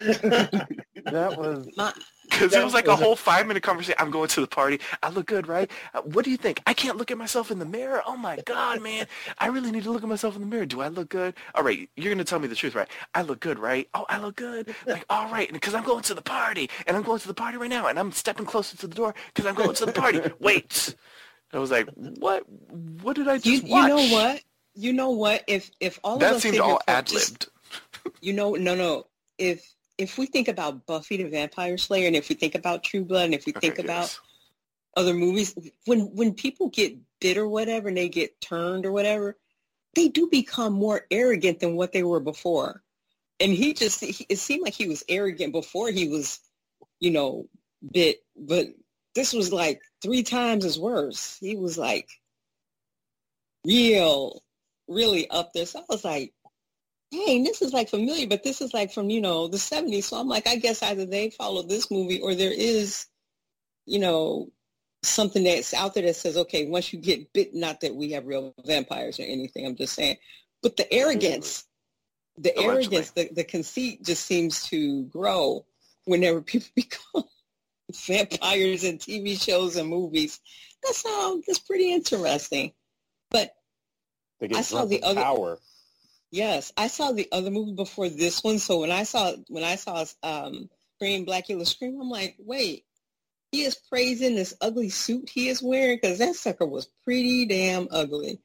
[0.00, 1.92] That was My,
[2.34, 3.96] Because it was like a whole five minute conversation.
[3.98, 4.80] I'm going to the party.
[5.02, 5.70] I look good, right?
[5.94, 6.60] Uh, what do you think?
[6.66, 8.02] I can't look at myself in the mirror.
[8.06, 9.06] Oh my God, man.
[9.38, 10.66] I really need to look at myself in the mirror.
[10.66, 11.34] Do I look good?
[11.54, 11.88] All right.
[11.96, 12.88] You're going to tell me the truth, right?
[13.14, 13.88] I look good, right?
[13.94, 14.74] Oh, I look good.
[14.86, 15.52] Like, all right.
[15.52, 16.68] Because I'm going to the party.
[16.86, 17.86] And I'm going to the party right now.
[17.86, 20.20] And I'm stepping closer to the door because I'm going to the party.
[20.40, 20.94] Wait.
[21.52, 22.44] I was like, what?
[23.02, 23.82] What did I you, just watch?
[23.82, 24.42] you know what?
[24.74, 25.44] You know what?
[25.46, 27.48] If if all of That us seemed all ad libbed.
[28.20, 29.06] You know, no, no.
[29.38, 33.04] If if we think about Buffy the Vampire Slayer, and if we think about True
[33.04, 34.18] Blood, and if we think about
[34.96, 35.54] other movies,
[35.84, 39.36] when when people get bit or whatever, and they get turned or whatever,
[39.94, 42.82] they do become more arrogant than what they were before.
[43.40, 46.40] And he just he, it seemed like he was arrogant before he was,
[47.00, 47.48] you know,
[47.92, 48.68] bit, but
[49.14, 51.38] this was like three times as worse.
[51.40, 52.08] He was like
[53.64, 54.42] real,
[54.88, 55.66] really up there.
[55.66, 56.32] So I was like,
[57.14, 60.04] dang, this is like familiar, but this is like from, you know, the 70s.
[60.04, 63.06] So I'm like, I guess either they followed this movie or there is,
[63.86, 64.50] you know,
[65.02, 68.26] something that's out there that says, okay, once you get bit, not that we have
[68.26, 70.16] real vampires or anything, I'm just saying,
[70.62, 71.64] but the arrogance,
[72.38, 72.96] the Allegedly.
[72.96, 75.64] arrogance, the, the conceit just seems to grow
[76.04, 77.24] whenever people become
[78.06, 80.40] vampires in TV shows and movies.
[80.82, 82.72] That's um, that's pretty interesting.
[83.30, 83.54] But
[84.54, 85.58] I saw the other- power.
[86.34, 88.58] Yes, I saw the other movie before this one.
[88.58, 92.84] So when I saw when I saw um Scream Blacula Scream, I'm like, wait,
[93.52, 97.86] he is praising this ugly suit he is wearing because that sucker was pretty damn
[97.92, 98.40] ugly.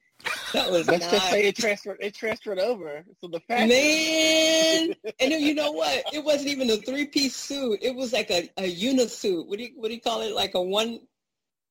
[0.53, 1.97] That was Let's not just say it transferred.
[1.99, 3.03] It transferred over.
[3.21, 4.93] So the fact man.
[5.19, 6.03] And then you know what?
[6.13, 7.79] It wasn't even a three piece suit.
[7.81, 9.47] It was like a a unisuit.
[9.47, 10.35] What do you what do you call it?
[10.35, 10.99] Like a one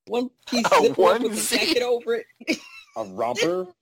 [0.08, 2.26] one piece A zipper with a jacket over it.
[2.96, 3.68] A romper.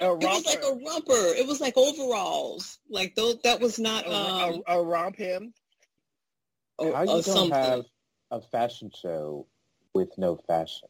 [0.00, 1.34] a It was like a romper, romper.
[1.36, 2.78] It was like overalls.
[2.88, 3.38] Like those.
[3.44, 5.52] That was not a, um a, a romp him.
[6.78, 7.84] or, How you or don't have
[8.30, 9.46] a fashion show
[9.92, 10.88] with no fashion?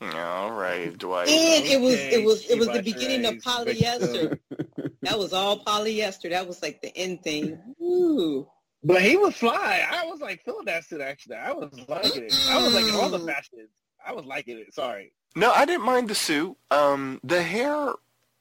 [0.00, 1.28] All right, Dwight.
[1.28, 4.38] And it was Okay, it was it was the beginning of polyester.
[5.02, 6.30] that was all polyester.
[6.30, 7.58] That was like the end thing.
[7.80, 8.46] Ooh.
[8.82, 9.82] But he was fly.
[9.90, 11.36] I was like feeling that suit actually.
[11.36, 12.34] I was liking it.
[12.50, 13.70] I was liking all the fashions.
[14.06, 14.74] I was liking it.
[14.74, 15.12] Sorry.
[15.36, 16.56] No, I didn't mind the suit.
[16.70, 17.94] Um, the hair,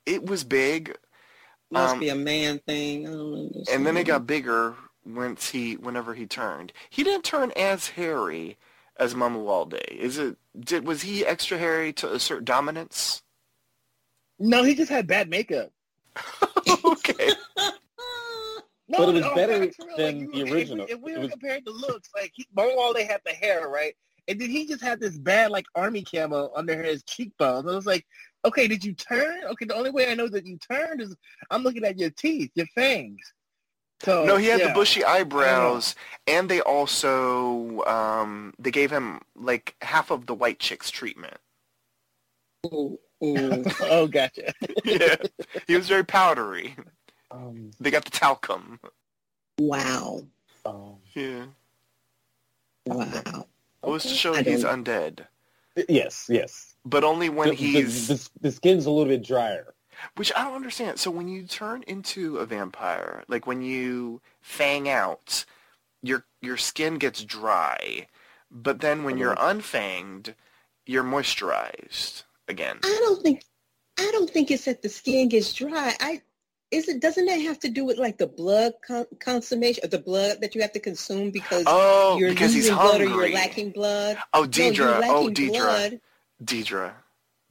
[0.05, 0.95] it was big,
[1.71, 3.07] Must Um, be a man thing.
[3.07, 3.67] I don't understand.
[3.71, 6.71] and then it got bigger once he, whenever he turned.
[6.89, 8.57] He didn't turn as hairy
[8.97, 9.83] as Mamuwalde.
[9.87, 10.37] Is it?
[10.59, 13.23] Did was he extra hairy to assert dominance?
[14.39, 15.71] No, he just had bad makeup.
[16.85, 17.31] okay.
[18.89, 19.97] No, But it was no, better real.
[19.97, 20.85] than you- the if we- original.
[20.89, 23.69] If we, It were was- comparing the looks, like he, Marvel, they had the hair,
[23.69, 23.95] right?
[24.27, 27.65] And then he just had this bad like army camo under his cheekbones.
[27.67, 28.05] I was like,
[28.45, 29.43] okay, did you turn?
[29.45, 31.15] Okay, the only way I know that you turned is
[31.49, 33.19] I'm looking at your teeth, your fangs.
[34.03, 34.67] So No, he had yeah.
[34.67, 35.95] the bushy eyebrows,
[36.27, 41.37] and they also um, they gave him like half of the white chicks treatment.
[42.67, 43.63] Ooh, ooh.
[43.81, 44.53] oh, gotcha.
[44.83, 45.15] yeah,
[45.67, 46.75] he was very powdery.
[47.31, 48.79] Um, They got the talcum.
[49.59, 50.21] wow.
[50.65, 51.45] um, Yeah,
[52.85, 53.47] Wow.
[53.81, 55.25] was to show he's don't- undead,
[55.89, 56.75] yes, yes.
[56.85, 59.73] but only when the, the- he's the, the skin's a little bit drier.
[60.15, 60.99] Which I don't understand.
[60.99, 65.45] So when you turn into a vampire, like when you fang out,
[66.01, 68.07] your your skin gets dry,
[68.51, 69.49] but then when you're uh-huh.
[69.49, 70.33] unfanged,
[70.85, 72.79] you're moisturized again.
[72.83, 73.43] I don't think
[73.97, 75.95] I don't think it's that the skin gets dry.
[75.99, 76.21] I
[76.73, 79.99] is it doesn't that have to do with like the blood con- consummation or the
[79.99, 83.31] blood that you have to consume because Oh, you're because he's losing blood or you're
[83.33, 84.17] lacking blood?
[84.33, 84.95] oh, No, Deidre.
[84.97, 85.51] oh, lacking Deidre.
[85.51, 86.01] blood.
[86.43, 86.91] Deidre.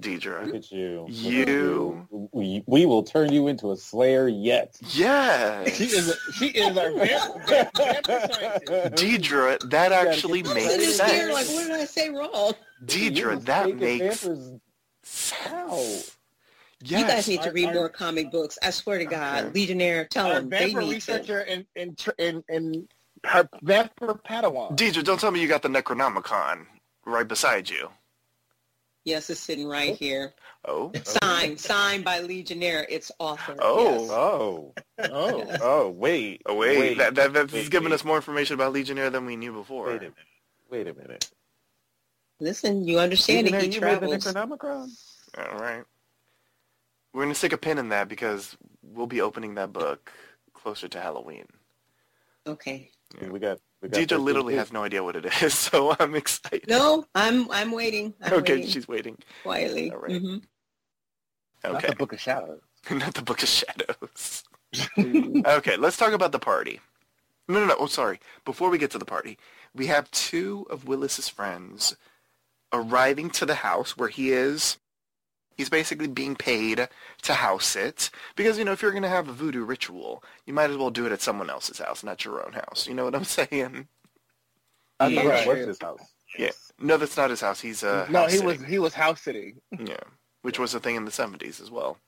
[0.02, 0.46] Deidre.
[0.46, 1.06] Look at you.
[1.08, 2.08] You.
[2.32, 4.76] We, we will turn you into a slayer yet.
[4.92, 5.76] Yes.
[5.76, 6.08] She is.
[6.08, 8.61] A, she is our vamp- vamp- vampire.
[8.90, 11.12] Deidre, that actually get I'm the makes sitting sense.
[11.12, 12.54] here like, what did I say wrong?
[12.80, 14.50] You Deidre, that makes vampire's-
[16.88, 17.01] sense.
[17.01, 18.59] You guys need to Our- read our- more comic books.
[18.62, 19.61] I swear to God, Okay.
[19.61, 20.95] Legionnaire, tell Our them they vampire need to.
[20.95, 22.88] researcher and and and and
[23.25, 24.77] her vampire Padawan.
[24.77, 26.66] Deidre, don't tell me you got the Necronomicon
[27.07, 27.90] right beside you.
[29.05, 29.97] Yes, it's sitting right oh.
[29.97, 30.33] here.
[30.64, 30.92] Oh.
[31.05, 32.87] Signed, signed by Legionnaire.
[32.88, 33.57] Its author.
[33.59, 33.90] Oh.
[34.01, 34.11] yes.
[34.11, 34.73] Oh,
[35.11, 36.42] Oh, oh, wait.
[36.47, 37.97] Oh, wait, that, that, that's wait, giving wait.
[37.97, 39.87] us more information about Legionnaire than we knew before.
[39.87, 40.14] Wait a minute.
[40.71, 41.31] Wait a minute.
[42.38, 43.55] Listen, you understand it.
[43.55, 44.25] He you read the travels.
[44.25, 44.88] Necronomicon?
[45.38, 45.83] All right.
[47.12, 50.11] We're going to stick a pin in that because we'll be opening that book
[50.55, 51.46] closer to Halloween.
[52.46, 52.90] Okay.
[53.20, 53.29] Yeah.
[53.29, 53.59] We got.
[53.83, 54.68] We got Deidre literally kids.
[54.68, 56.68] has no idea what it is, so I'm excited.
[56.68, 58.14] No, I'm I'm waiting.
[58.22, 59.18] I'm okay, waiting she's waiting.
[59.42, 59.90] quietly.
[59.90, 60.12] All right.
[60.12, 60.42] Mhm.
[61.64, 62.61] Not Okay, the Book of Shadows.
[62.90, 64.44] not the Book of Shadows.
[64.98, 66.81] okay, let's talk about the party.
[67.48, 67.77] No, no, no.
[67.79, 68.20] Oh, sorry.
[68.44, 69.37] Before we get to the party,
[69.75, 71.96] we have two of Willis's friends
[72.72, 74.79] arriving to the house where he is.
[75.57, 76.88] He's basically being paid
[77.23, 80.71] to house it because you know if you're gonna have a voodoo ritual, you might
[80.71, 82.87] as well do it at someone else's house, not your own house.
[82.88, 83.88] You know what I'm saying?
[85.01, 85.47] I thought Right.
[85.47, 86.01] it was his house.
[86.38, 86.51] Yeah.
[86.79, 87.61] No, that's not his house.
[87.61, 88.47] He's uh, no, house he sitting.
[88.61, 89.61] was he was house sitting.
[89.79, 89.97] Yeah,
[90.43, 91.99] which was a thing in the 70s as well.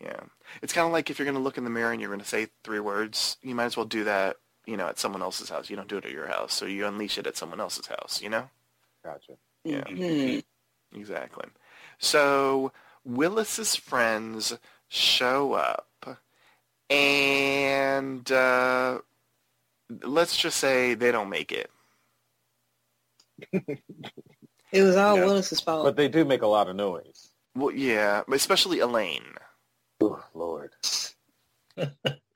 [0.00, 0.20] Yeah.
[0.62, 2.20] It's kind of like if you're going to look in the mirror and you're going
[2.20, 5.50] to say three words, you might as well do that, you know, at someone else's
[5.50, 5.68] house.
[5.68, 6.54] You don't do it at your house.
[6.54, 8.48] So you unleash it at someone else's house, you know?
[9.04, 9.32] Gotcha.
[9.64, 10.44] Yeah, Mhm.
[10.94, 11.46] exactly.
[11.98, 12.72] So
[13.04, 14.56] Willis's friends
[14.88, 15.86] show up
[16.90, 18.98] and uh,
[20.02, 21.70] let's just say they don't make it.
[24.70, 25.24] It was all Yeah.
[25.24, 25.82] Willis's fault.
[25.84, 27.30] But they do make a lot of noise.
[27.54, 29.34] Well, yeah, especially Elaine.
[30.02, 30.72] Oh Lord.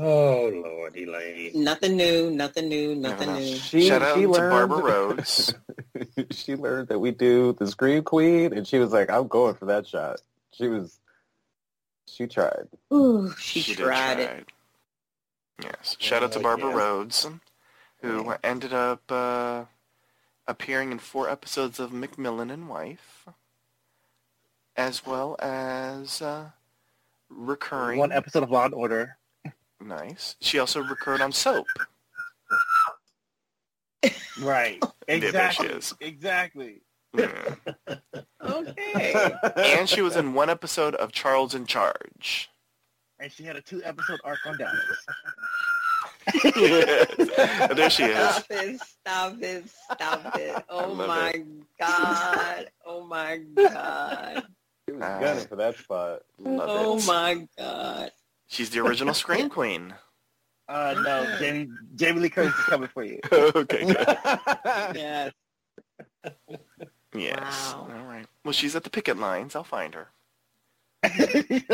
[0.00, 1.50] Oh Lord, Elaine.
[1.54, 2.30] nothing new.
[2.30, 2.94] Nothing new.
[2.94, 3.38] Nothing no.
[3.40, 3.56] new.
[3.56, 5.54] She, Shout out she to learned, Barbara Rhodes.
[6.30, 9.64] she learned that we do the Scream Queen, and she was like, "I'm going for
[9.66, 10.20] that shot."
[10.52, 11.00] She was.
[12.06, 12.68] She tried.
[12.92, 14.48] Ooh, she, did tried it.
[15.62, 15.96] Yes.
[15.98, 16.76] Shout out to Barbara yes.
[16.76, 17.26] Rhodes,
[18.00, 19.64] who ended up uh,
[20.46, 23.26] appearing in four episodes of McMillan and Wife,
[24.76, 26.50] as well as uh,
[27.28, 27.98] recurring.
[27.98, 29.17] One episode of Law and Order.
[29.80, 30.36] Nice.
[30.40, 31.66] She also recurred on Soap.
[34.40, 34.78] Right.
[35.08, 35.26] Yeah, there she
[35.64, 35.68] Exactly.
[35.68, 35.94] is.
[36.00, 36.82] Exactly.
[37.16, 37.54] Yeah.
[38.42, 39.32] Okay.
[39.56, 42.48] and she was in one episode of Charles in Charge.
[43.18, 45.06] And she had a two episode arc on Dallas.
[46.54, 47.06] Yes.
[47.76, 48.18] There she is.
[48.18, 48.80] Stop it!
[48.80, 49.64] Stop it!
[49.92, 50.64] Stop it!
[50.68, 51.42] Oh love my
[51.80, 52.70] god!
[52.86, 54.44] Oh my god!
[54.88, 55.18] She was Ah.
[55.20, 56.20] gunning for that spot.
[56.38, 57.06] Love Oh it.
[57.06, 58.12] my god!
[58.48, 59.94] She's the original Scream Queen.
[60.68, 63.20] Uh, no, Jamie, Jamie Lee Curtis is coming for you.
[63.32, 63.96] okay, good.
[64.94, 65.32] Yes.
[67.14, 67.72] Yes.
[67.74, 67.88] Wow.
[67.90, 68.26] All right.
[68.44, 69.56] Well, she's at the picket lines.
[69.56, 70.08] I'll find her.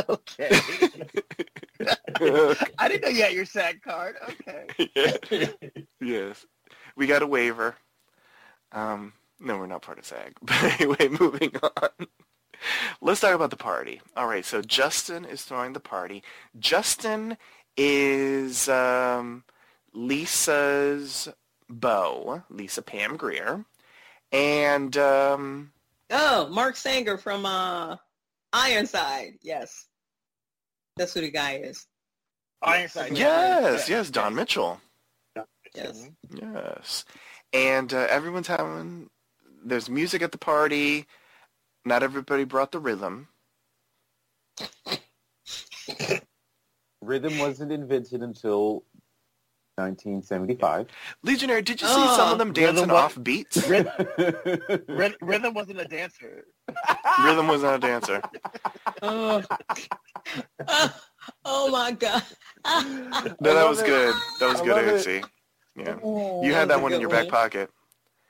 [0.08, 0.50] okay.
[2.78, 4.14] I didn't know you had your SAG card.
[4.28, 5.50] Okay.
[6.00, 6.46] yes.
[6.96, 7.74] We got a waiver.
[8.70, 10.34] Um, no, we're not part of SAG.
[10.42, 12.06] But anyway, moving on.
[13.00, 14.00] Let's talk about the party.
[14.16, 16.22] All right, so Justin is throwing the party.
[16.58, 17.36] Justin
[17.76, 19.44] is um,
[19.92, 21.28] Lisa's
[21.68, 23.64] beau, Lisa Pam Grier.
[24.32, 25.72] And um,
[26.10, 27.96] Oh, Mark Sanger from uh,
[28.52, 29.34] Ironside.
[29.42, 29.86] Yes,
[30.96, 31.86] that's who the guy is.
[32.62, 33.16] Ironside.
[33.16, 33.96] yes, yeah.
[33.96, 34.80] yes, Don Mitchell.
[35.74, 36.08] Yes.
[36.30, 37.04] Yes.
[37.52, 39.10] And uh, everyone's having,
[39.64, 41.06] there's music at the party.
[41.84, 43.28] Not everybody brought the rhythm.
[47.02, 48.84] Rhythm wasn't invented until
[49.76, 50.86] 1975.
[51.22, 52.52] Legionnaire, did you see Oh, some of them oh.
[52.52, 53.68] dancing wa- off beats?
[53.68, 56.46] Rhythm, Rhythm wasn't a dancer.
[57.22, 58.22] Rhythm was not a dancer.
[59.02, 59.42] Oh.
[60.68, 60.94] oh,
[61.44, 62.22] oh my god.
[63.40, 63.86] No, that was it.
[63.86, 64.14] good.
[64.40, 65.24] That was I good, love it.
[65.76, 65.96] Yeah.
[66.02, 67.68] Oh, You had was that one in good your back pocket.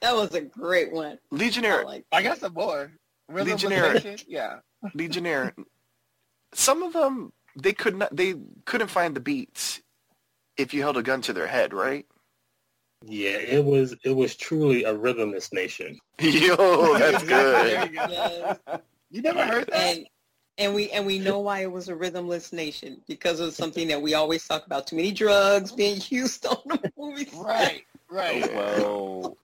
[0.01, 1.19] That was a great one.
[1.33, 2.91] I like I got some more.
[3.29, 4.17] Rhythm was Legionnaire.
[4.29, 4.59] Yeah.
[4.95, 5.55] Legionnaire,
[6.53, 8.35] some of them, they could not, they
[8.65, 9.81] couldn't find the beats
[10.57, 12.07] if you held a gun to their head, right?
[13.07, 15.99] Yeah, it was it was truly a rhythmless nation.
[16.21, 17.91] Yo, that's good.
[17.91, 18.59] You yes.
[19.11, 19.75] You never heard that?
[19.97, 20.07] and
[20.57, 24.01] and we and we know why it was a rhythmless nation because of something that
[24.01, 27.83] we always talk about: too many drugs being used on the movies, Right.
[28.11, 28.51] Right.
[28.55, 29.37] well,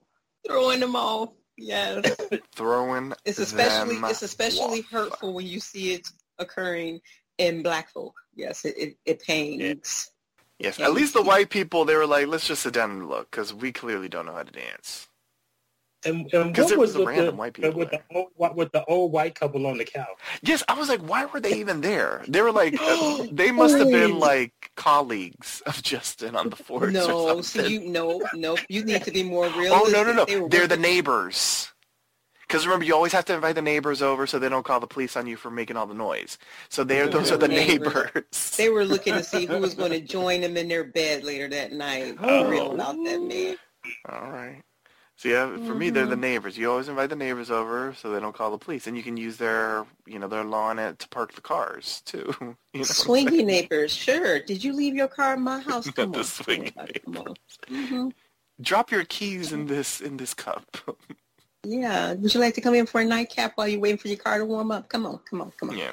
[0.46, 1.30] throwing them off.
[1.60, 2.16] Yes,
[2.54, 4.90] Throwing it's especially it's especially off.
[4.90, 7.00] hurtful when you see it occurring
[7.38, 8.14] in black folk.
[8.34, 10.10] Yes, it it, it pains.
[10.58, 13.08] Yes, Yeah, at least the white people, they were like, let's just sit down and
[13.08, 15.08] look, because we clearly don't know how to dance.
[16.04, 18.02] And, and 'Cause what there was was with random the, white people with there.
[18.08, 20.06] the old, what, with the old white couple on the couch?
[20.42, 22.24] Yes, I was like, why were they even there?
[22.26, 22.72] They were like,
[23.32, 27.80] they must have been like colleagues of Justin on the force No, or so you
[27.80, 29.72] no no you need to be more realistic.
[29.88, 30.24] oh, no, no, no.
[30.24, 31.70] They were They're the neighbors.
[32.48, 34.86] Because remember, you always have to invite the neighbors over so they don't call the
[34.86, 36.36] police on you for making all the noise.
[36.68, 37.94] So they're, those are the Neighbors.
[38.12, 38.50] neighbors.
[38.56, 41.46] They were looking to see who was going to join them in their bed later
[41.48, 42.16] that night.
[42.20, 42.48] Oh.
[42.48, 43.56] Real about that man.
[44.08, 44.62] All right.
[45.20, 46.20] So yeah, for me, they're the Mhm.
[46.20, 46.56] neighbors.
[46.56, 49.18] You always invite the neighbors over so they don't call the police, and you can
[49.18, 52.34] use their, you know, their lawn at, to park the cars too.
[52.72, 54.40] You know Swingy neighbors, sure.
[54.40, 55.90] Did you leave your car in my house?
[55.90, 56.24] Come the on.
[56.24, 57.34] swingy Come on.
[57.68, 58.12] Mhm.
[58.62, 60.64] Drop your keys in this in this cup.
[61.64, 62.14] Yeah.
[62.14, 64.38] Would you like to come in for a nightcap while you're waiting for your car
[64.38, 64.88] to warm up?
[64.88, 65.76] Come on, come on, come on.
[65.76, 65.92] yeah.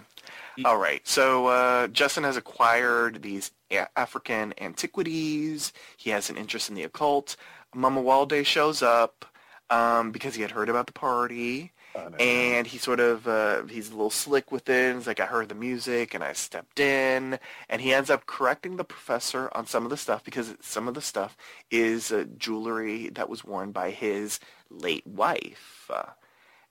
[0.63, 1.05] All right.
[1.05, 3.51] So uh, Justin has acquired these
[3.95, 5.73] African antiquities.
[5.97, 7.35] He has an interest in the occult.
[7.75, 9.25] Mamuwalde shows up
[9.69, 11.71] um, because he had heard about the party.
[11.95, 12.19] Oh, no.
[12.19, 14.95] and he sort of uh, he's a little slick with it.
[14.95, 17.39] He's like, I heard the music and I stepped in,
[17.69, 20.95] and he ends up correcting the professor on some of the stuff because some of
[20.95, 21.37] the stuff
[21.69, 24.39] is uh, jewelry that was worn by his
[24.71, 26.11] late wife, uh,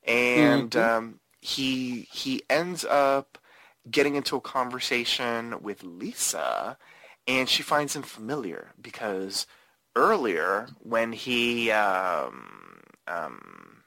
[0.05, 0.80] and Mhm.
[0.80, 3.38] um, he he ends up
[3.90, 6.78] getting into a conversation with Lisa,
[7.26, 9.47] and she finds him familiar because
[9.97, 12.47] earlier when he um,
[13.09, 13.82] um,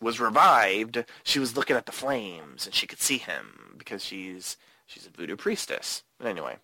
[0.00, 4.56] was revived, she was looking at the flames and she could see him because she's
[4.86, 6.02] she's a voodoo priestess.
[6.18, 6.56] But anyway,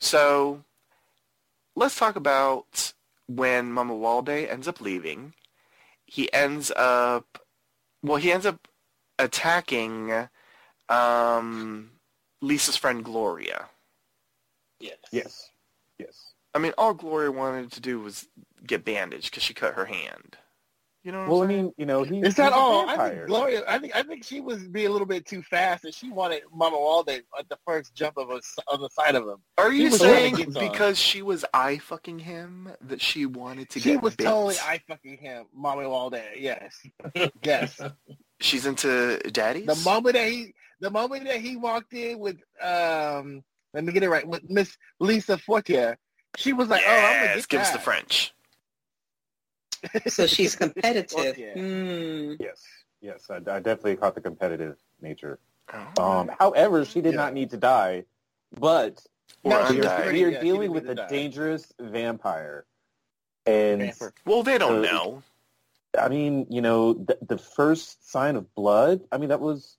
[0.00, 0.64] so
[1.74, 2.94] let's talk about
[3.28, 5.34] when Mamuwalde ends up leaving.
[6.06, 7.42] He ends up
[8.02, 8.68] well, he ends up
[9.18, 10.28] attacking
[10.88, 11.90] um,
[12.40, 13.66] Lisa's friend Gloria.
[14.78, 14.98] Yes.
[15.10, 15.50] yes,
[15.98, 16.25] yes.
[16.56, 18.26] I mean, all Gloria wanted to do was
[18.66, 20.36] get bandaged because she cut her hand.
[21.04, 21.62] You know what Well, I I'm saying?
[21.66, 22.80] mean, you know, he, Is that he's all?
[22.88, 23.14] I vampire.
[23.14, 23.62] think Gloria.
[23.68, 26.42] I think I think she was being a little bit too fast, and she wanted
[26.52, 28.40] Mamuwalde at the first jump of a,
[28.72, 29.36] on the side of him.
[29.58, 30.72] Are you saying trying to get some.
[30.72, 33.82] because she was eye fucking him that she wanted to get?
[33.84, 34.24] She get was bit?
[34.24, 36.22] totally I fucking him, Mamuwalde.
[36.38, 36.84] Yes,
[37.44, 37.80] yes.
[38.40, 39.66] She's into daddies.
[39.66, 43.44] The moment that he, the moment that he walked in with, um,
[43.74, 45.96] let me get it right, with Miss Lisa Fortier,
[46.36, 48.32] she was like, "Oh, I'm gonna yes, get give us the French.
[50.08, 51.38] So she's competitive.
[51.38, 51.52] Yeah.
[51.54, 52.34] Hmm.
[52.40, 52.62] Yes,
[53.00, 53.26] yes.
[53.30, 55.38] I, I definitely caught the competitive nature.
[55.72, 56.02] Oh.
[56.02, 57.20] Um, however, she did Yeah.
[57.22, 58.04] not need to die,
[58.58, 59.04] but
[59.44, 61.08] No, she was we are yeah, dealing with a die.
[61.08, 62.64] dangerous vampire.
[63.46, 64.12] And Vampire.
[64.24, 65.22] Well, they don't Uh, know.
[65.98, 69.02] I mean, you know, the, the first sign of blood.
[69.12, 69.76] I mean, that was.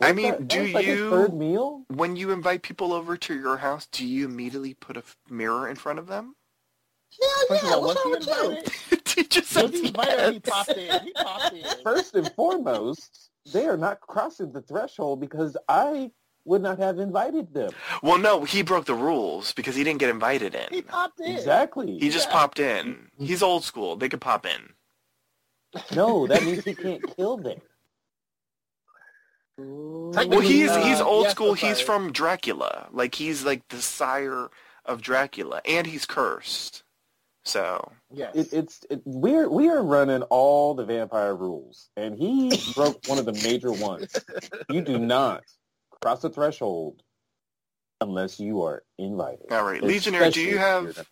[0.00, 0.38] I mean, that?
[0.38, 1.84] That do like you- third meal?
[1.88, 5.68] When you invite people over to your house, do you immediately put a f- mirror
[5.68, 6.34] in front of them?
[7.20, 8.50] Hell First of yeah, all, what's wrong he with you?
[8.50, 9.04] invited?
[9.04, 10.20] Teacher Was said he invited?
[10.28, 11.02] or He popped in.
[11.02, 11.64] He popped in.
[11.82, 16.12] First and foremost, they are not crossing the threshold because I
[16.44, 17.70] would not have invited them.
[18.02, 20.66] Well, no, he broke the rules because he didn't get invited in.
[20.70, 21.26] He popped in.
[21.32, 21.98] Exactly.
[21.98, 22.32] He just Yeah.
[22.32, 23.10] popped in.
[23.18, 23.96] He's old school.
[23.96, 24.72] They could pop in.
[25.94, 27.58] No, that means he can't kill them.
[29.60, 30.12] Ooh.
[30.14, 31.54] Well, he's uh, he's old yes, school.
[31.54, 31.84] He's sorry.
[31.84, 32.88] from Dracula.
[32.90, 34.48] Like he's like the sire
[34.84, 36.82] of Dracula, and he's cursed.
[37.44, 42.52] So yeah, It, it's it, we're we are running all the vampire rules, and he
[42.74, 44.14] broke one of the major ones.
[44.68, 45.44] You do not
[46.02, 47.02] cross the threshold
[48.00, 49.46] unless you are invited.
[49.50, 51.06] all right, Legionnaire, do you have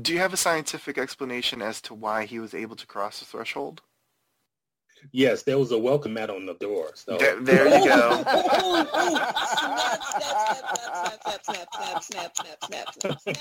[0.00, 3.26] do you have a scientific explanation as to why he was able to cross the
[3.26, 3.82] threshold?
[5.12, 6.90] Yes, there was a welcome mat on the door.
[6.94, 8.24] So there, there you go.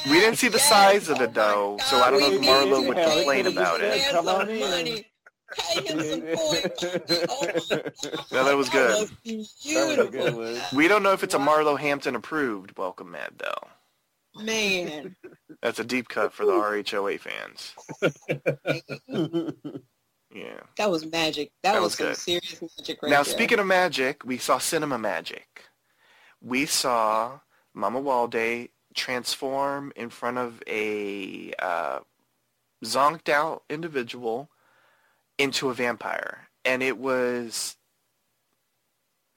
[0.10, 0.70] We didn't see the yes.
[0.70, 4.04] size of it though, oh so I don't know if Marlo would complain about it.
[4.12, 5.04] Come on in.
[5.58, 6.24] Pay him some.
[8.32, 9.08] Oh that was good.
[9.08, 13.68] That was good we don't know if it's a Marlo Hampton approved welcome mat though.
[14.44, 15.16] Man.
[15.62, 17.74] That's a deep cut for the RHOA fans.
[20.36, 20.60] Yeah.
[20.78, 21.52] That was magic.
[21.64, 22.18] That, That was, was some good.
[22.18, 23.34] serious magic right now, there.
[23.34, 25.64] speaking of magic, we saw cinema magic.
[26.42, 27.40] We saw
[27.76, 32.00] Mamuwalde transform in front of a uh,
[32.84, 34.50] zonked out individual
[35.38, 37.78] into a vampire, and it was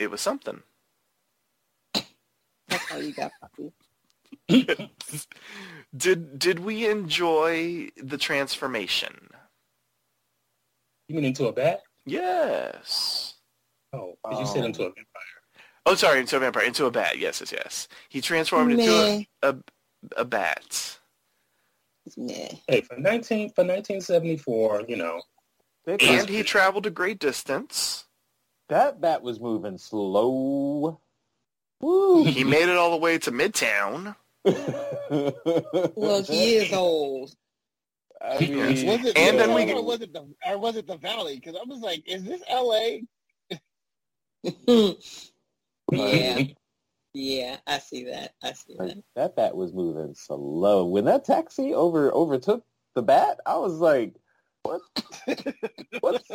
[0.00, 0.62] it was something.
[1.94, 3.72] That's all you got, Poppy.
[5.96, 9.27] did did we enjoy the transformation?
[11.08, 11.80] You mean into a bat?
[12.06, 13.34] Yes.
[13.92, 15.04] Oh, did you say Um, into a vampire?
[15.86, 17.18] Oh, sorry, into a vampire, into a bat.
[17.18, 17.88] Yes, yes, yes.
[18.10, 19.56] He transformed into a, a
[20.18, 20.98] a bat.
[22.16, 22.48] Meh.
[22.68, 25.20] Hey, for nineteen for nineteen seventy four, you know,
[25.86, 28.04] And he traveled a great distance.
[28.68, 31.00] that bat was moving slow.
[31.80, 32.24] Woo.
[32.24, 34.14] He made it all the way to Midtown.
[35.94, 37.34] Well, he is old.
[38.20, 38.56] I mean,
[38.86, 41.36] Was it And then we- or was it the or was it the Valley?
[41.36, 43.04] Because I was like, is this L.A.?
[45.92, 46.42] yeah.
[47.14, 48.34] Yeah, I see that.
[48.42, 49.02] I see like, that.
[49.16, 50.84] that bat was moving slow.
[50.84, 52.64] When that taxi over overtook
[52.94, 54.14] the bat, I was like,
[54.62, 54.80] what?
[56.00, 56.28] What's,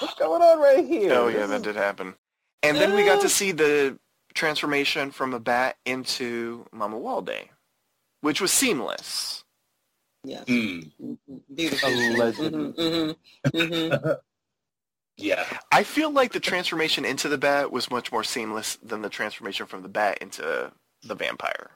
[0.00, 1.12] what's going on right here?
[1.14, 2.14] Oh yeah, This that is- did happen.
[2.62, 3.98] And then we got to see the
[4.34, 7.48] transformation from a bat into Mamuwalde,
[8.20, 9.44] which was seamless.
[10.24, 10.44] Yes.
[10.44, 11.18] Mm, Mhm.
[11.54, 11.88] Beautiful.
[11.88, 13.14] Allegedly.
[13.52, 14.08] hmm hmm
[15.16, 15.44] yeah.
[15.72, 19.66] I feel like the transformation into the bat was much more seamless than the transformation
[19.66, 21.70] from the bat into the vampire.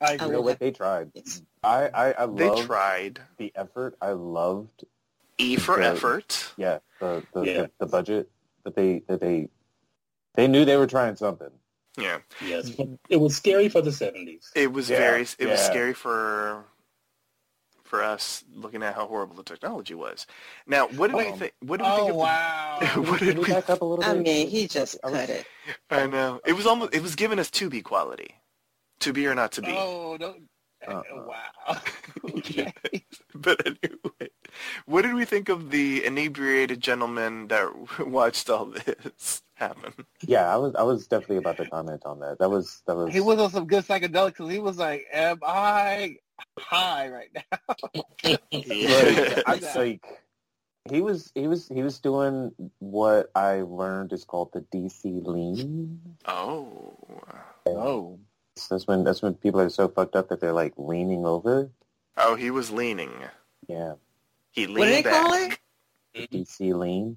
[0.00, 0.30] I I You agree.
[0.30, 1.10] know what they tried?
[1.14, 1.42] Yes.
[1.62, 3.20] I I, I They loved tried.
[3.38, 3.96] the effort.
[4.00, 4.84] I loved
[5.38, 6.52] E for The- effort.
[6.56, 7.52] yeah the the, Yeah.
[7.62, 8.30] the the budget
[8.64, 9.48] that they that they
[10.34, 11.50] they knew they were trying something.
[11.98, 12.18] Yeah.
[12.40, 12.70] Yes.
[13.08, 14.46] It was scary for the 70s.
[14.54, 16.64] It was Yeah, very it was scary for
[17.90, 20.26] for us looking at how horrible the technology was.
[20.66, 22.80] Now, what did we Um, think what did we Oh think of wow.
[22.94, 25.10] the, what Can did we we back up a little I mean, he just I
[25.10, 25.46] cut it.
[25.90, 26.40] I know.
[26.46, 28.36] It was almost it was giving us to be quality.
[29.00, 29.72] To be or not to be.
[29.72, 30.36] Oh no.
[30.86, 31.02] Uh-uh.
[31.26, 31.82] wow.
[32.38, 32.72] okay.
[33.34, 34.30] But anyway,
[34.86, 37.70] what did we think of the inebriated gentleman that
[38.06, 40.06] watched all this happen?
[40.26, 42.38] Yeah, I was I was definitely about to comment on that.
[42.38, 46.16] That was that was He was on some good psychedelics he was like, "Am I
[46.58, 47.74] high right now?"
[48.24, 48.40] like,
[49.46, 50.04] I, like
[50.90, 56.00] he was he was he was doing what I learned is called the DC lean.
[56.26, 56.96] Oh.
[57.66, 58.18] Oh.
[58.56, 61.70] So that's when that's when people are so fucked up that they're like leaning over.
[62.16, 63.12] Oh, he was leaning.
[63.68, 63.94] Yeah,
[64.50, 65.12] He leaned What do they back.
[65.24, 65.58] call it?
[66.32, 67.16] DC lean.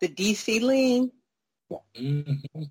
[0.00, 1.10] The DC lean.
[1.96, 2.70] Mhm.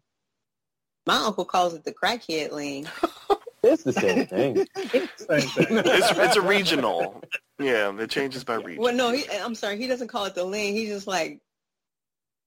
[1.07, 2.87] My uncle calls it the crackhead lean.
[3.63, 4.55] It's the same thing.
[4.75, 5.67] Same thing.
[5.85, 7.23] It's, it's a regional.
[7.59, 8.81] Yeah, it changes by region.
[8.83, 9.77] Well, no, he, I'm sorry.
[9.77, 10.73] He doesn't call it the lean.
[10.73, 11.39] He's just like,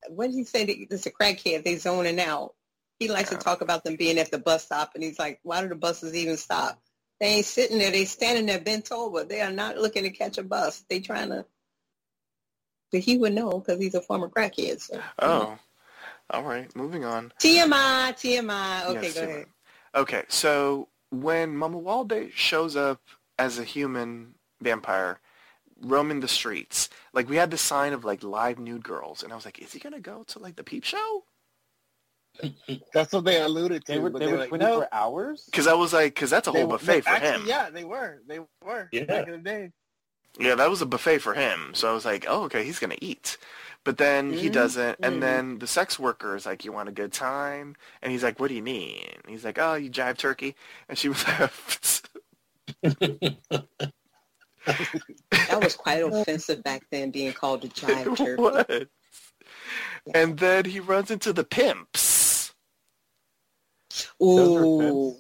[0.09, 0.65] what did he say?
[0.67, 1.65] that It's a crackhead.
[1.65, 2.55] They zoning out.
[2.99, 3.39] He likes Yeah.
[3.39, 5.75] to talk about them being at the bus stop, and he's like, why do the
[5.75, 6.81] buses even stop?
[7.19, 7.91] They ain't sitting there.
[7.91, 9.25] They standing there bent over.
[9.25, 10.85] They are not looking to catch a bus.
[10.91, 11.47] They trying to.
[12.93, 14.81] But he would know because he's a former crackhead.
[14.81, 15.01] So.
[15.19, 15.59] Oh.
[16.31, 17.33] All right, moving on.
[17.41, 18.85] TMI, TMI.
[18.87, 19.31] Okay, Yes, go Simon.
[19.31, 19.47] ahead.
[19.95, 23.01] Okay, so when Mama Walde shows up
[23.39, 25.21] as a human vampire
[25.81, 29.37] roaming the streets, like we had the sign of like live nude girls, and I
[29.37, 31.25] was like, is he gonna go to like the peep show?
[32.93, 33.93] That's what they alluded to.
[33.93, 35.45] They were but they were like, 24 no, hours.
[35.47, 37.43] Because I was like, because that's a whole were- buffet for actually, him.
[37.47, 38.21] Yeah, they were.
[38.27, 38.89] They were.
[38.93, 39.05] Yeah.
[39.05, 39.71] Back in the day.
[40.39, 41.71] Yeah, that was a buffet for him.
[41.73, 43.39] So I was like, oh, okay, he's gonna eat.
[43.87, 45.21] But then he Mhm, doesn't, and mhm.
[45.21, 47.77] then the sex worker is like, you want a good time?
[48.03, 49.07] And he's like, what do you mean?
[49.29, 50.57] He's like, oh, you jive turkey,
[50.89, 51.53] and she was like,
[55.47, 58.43] That was quite offensive back then, being called a jive it turkey.
[58.43, 58.87] was.
[60.13, 62.53] And then he runs into the pimps.
[64.35, 65.17] Those are Ooh.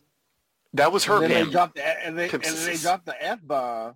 [0.72, 1.52] That was her and then they pimp.
[1.52, 3.94] dropped the and they, and then they is- dropped the f bomb.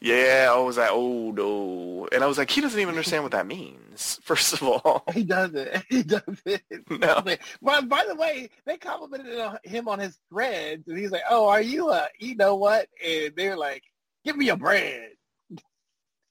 [0.00, 2.08] Yeah, I was like, oh no.
[2.12, 5.04] And I was like, he doesn't even understand what that means, first of all.
[5.12, 5.82] He does it.
[5.88, 6.62] He does it.
[6.90, 7.22] No.
[7.62, 11.62] But by the way, they complimented him on his threads, and he's like, "Oh, are
[11.62, 13.82] you a you know what?" And they're like,
[14.24, 15.10] "Give me your bread."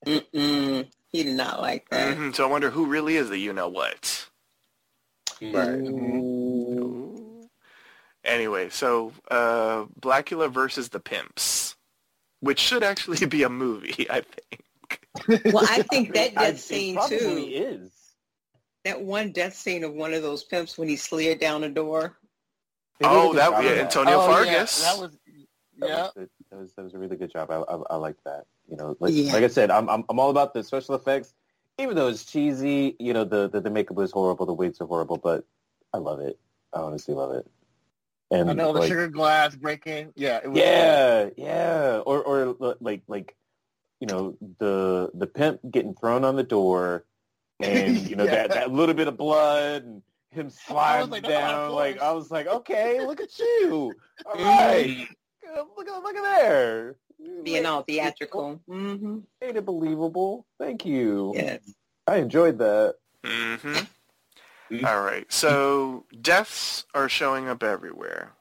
[0.06, 0.88] Mm-mm.
[1.10, 2.18] He did not like that.
[2.18, 4.28] Mhm, So I wonder who really is the you know what.
[5.42, 7.50] Ooh.
[8.24, 11.76] Anyway, so uh, Blacula versus the Pimps,
[12.42, 15.44] which should actually be a movie, I think.
[15.54, 17.36] Well, I think that death it scene probably too.
[17.54, 17.92] is.
[18.86, 22.18] That one death scene of one of those pimps when he slid down the door.
[23.00, 24.82] They oh, did a Oh, that job yeah, Antonio Oh, yeah, Fargas.
[24.84, 25.12] that was
[25.80, 26.02] That yeah.
[26.16, 27.52] was, that was that was a really good job.
[27.52, 28.46] I I, I like that.
[28.70, 29.34] You know, like, Yeah.
[29.34, 31.34] like I said, I'm, I'm I'm all about the special effects,
[31.78, 32.96] even though it's cheesy.
[33.00, 35.44] You know, the the, the makeup was horrible, the wigs are horrible, but
[35.94, 36.40] I love it.
[36.74, 37.46] I honestly love it.
[38.32, 40.14] And I know the like, sugar glass breaking.
[40.16, 43.36] Yeah, it was yeah, yeah, or or like like
[44.00, 47.06] you know the the pimp getting thrown on the door,
[47.60, 48.32] and you know Yeah.
[48.48, 50.02] that that little bit of blood and
[50.32, 51.72] him sliding like, that's a down.
[51.72, 52.00] Like.
[52.00, 53.96] I was like, okay, look at you.
[54.26, 55.08] All right,
[55.76, 56.96] look at look at there.
[57.44, 58.62] Being all theatrical.
[58.70, 59.20] Mm-hmm.
[59.42, 60.46] Made it believable.
[60.58, 61.34] Thank you.
[61.36, 61.60] Yes.
[62.08, 62.96] I enjoyed that.
[63.26, 63.80] hmm
[64.70, 64.86] Mhm.
[64.86, 68.34] All right, so deaths are showing up everywhere.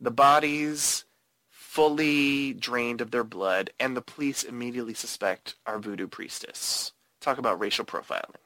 [0.00, 1.04] The bodies
[1.50, 6.92] fully drained of their blood, and the police immediately suspect our voodoo priestess.
[7.20, 8.36] Talk about racial profiling.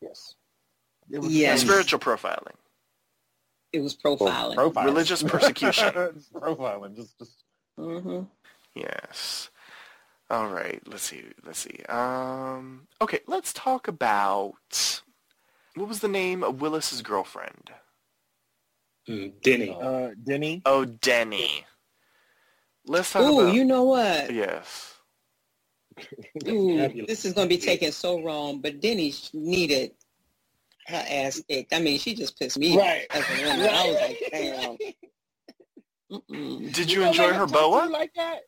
[0.00, 0.34] Yes.
[1.10, 1.60] It was Yes.
[1.60, 2.56] Spiritual profiling.
[3.72, 4.54] It was profiling.
[4.56, 4.84] Profiling.
[4.84, 5.92] Religious persecution.
[6.34, 6.96] profiling.
[6.96, 7.44] Just just
[7.78, 8.22] mm-hmm.
[8.74, 9.50] Yes.
[10.30, 10.82] All right.
[10.86, 11.24] Let's see.
[11.44, 11.82] Let's see.
[11.88, 12.88] Um.
[13.00, 13.20] Okay.
[13.26, 15.02] Let's talk about
[15.76, 17.72] what was the name of Willis's girlfriend?
[19.08, 19.78] Mm, Denny.
[19.80, 20.64] Uh, Denny.
[20.66, 21.66] Oh, Denny.
[22.86, 23.56] Let's talk Ooh, about.
[23.56, 24.32] you know what?
[24.32, 24.94] Yes.
[26.48, 29.92] Ooh, this is going to be taken so wrong, but Denny needed
[30.88, 31.74] her ass kicked.
[31.74, 32.80] I mean, she just pissed me Right.
[32.80, 33.70] off as a woman.
[33.74, 34.78] I was like, damn.
[36.12, 36.72] Mm-mm.
[36.72, 37.80] Did you gonna enjoy her him talk to boa?
[37.80, 38.40] you like that?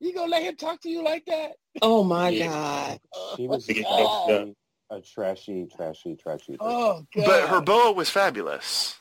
[0.00, 1.52] You gonna let him talk to you like that?
[1.82, 2.48] Oh my Yeah.
[2.50, 3.00] God.
[3.36, 3.68] She was
[4.26, 4.46] Yeah.
[4.98, 6.56] Trashy, a trashy, trashy, trashy.
[6.60, 7.24] Oh god.
[7.26, 8.96] But her boa was fabulous.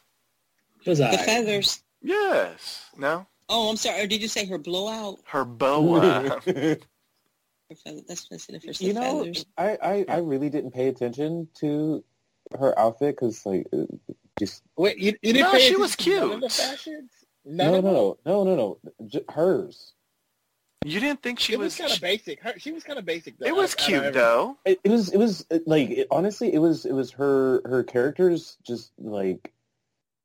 [0.85, 1.83] Was The feathers.
[2.01, 2.89] Yes.
[2.97, 3.25] No?
[3.49, 4.03] Oh, I'm sorry.
[4.03, 5.19] Or did you say her blowout?
[5.25, 6.39] Her boa.
[7.69, 8.81] Her feather- That's that's the first.
[8.81, 9.45] you know, feathers.
[9.57, 12.03] I, I, I really didn't pay attention to
[12.57, 13.83] her outfit because, like, uh,
[14.39, 16.51] just Wait, you, you didn't No, pay she attention was to the cute.
[16.51, 17.11] fashions?
[17.45, 19.93] None no, no, no, no, no, no, hers.
[20.85, 21.77] You didn't think she it was, was...
[21.77, 22.41] kind of basic.
[22.41, 23.37] Her, she was kind of basic.
[23.37, 24.13] Though, it was out- out cute, everything.
[24.21, 24.57] though.
[24.65, 28.57] It, it was, it was like, it, honestly, it was, it was her, her character's
[28.63, 29.51] just like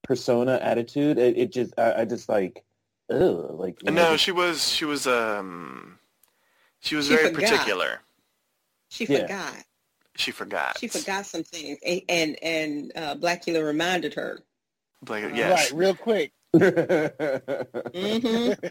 [0.04, 1.18] persona, attitude.
[1.18, 2.62] It, it just, I, I just like,
[3.10, 3.82] ugh, like.
[3.82, 4.68] you know, No, she was...
[4.70, 5.98] She was, um...
[6.80, 7.50] She was She very forgot.
[7.50, 8.00] particular.
[8.90, 9.22] She Yeah.
[9.22, 9.54] forgot.
[10.16, 10.78] She forgot.
[10.78, 14.38] She forgot some things, and and, and uh, Blacula reminded her.
[15.08, 15.72] Like, yes.
[15.72, 16.30] Right, real quick.
[16.52, 18.52] hmm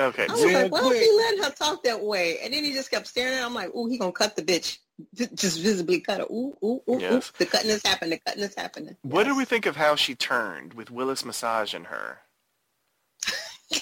[0.00, 0.26] Okay.
[0.28, 1.02] I was Real like, why don't quick.
[1.02, 2.38] he let her talk that way?
[2.42, 3.46] And then he just kept staring at her.
[3.46, 4.78] I'm like, ooh, he gonna cut the bitch.
[5.14, 6.26] Just visibly cut her.
[6.26, 7.12] Ooh, ooh, ooh, Yes.
[7.14, 7.38] ooh.
[7.38, 8.10] The cutting is happening.
[8.24, 8.96] The cutting is happening.
[9.02, 9.38] What did Yes.
[9.38, 12.20] we think of how she turned with Willis massaging her?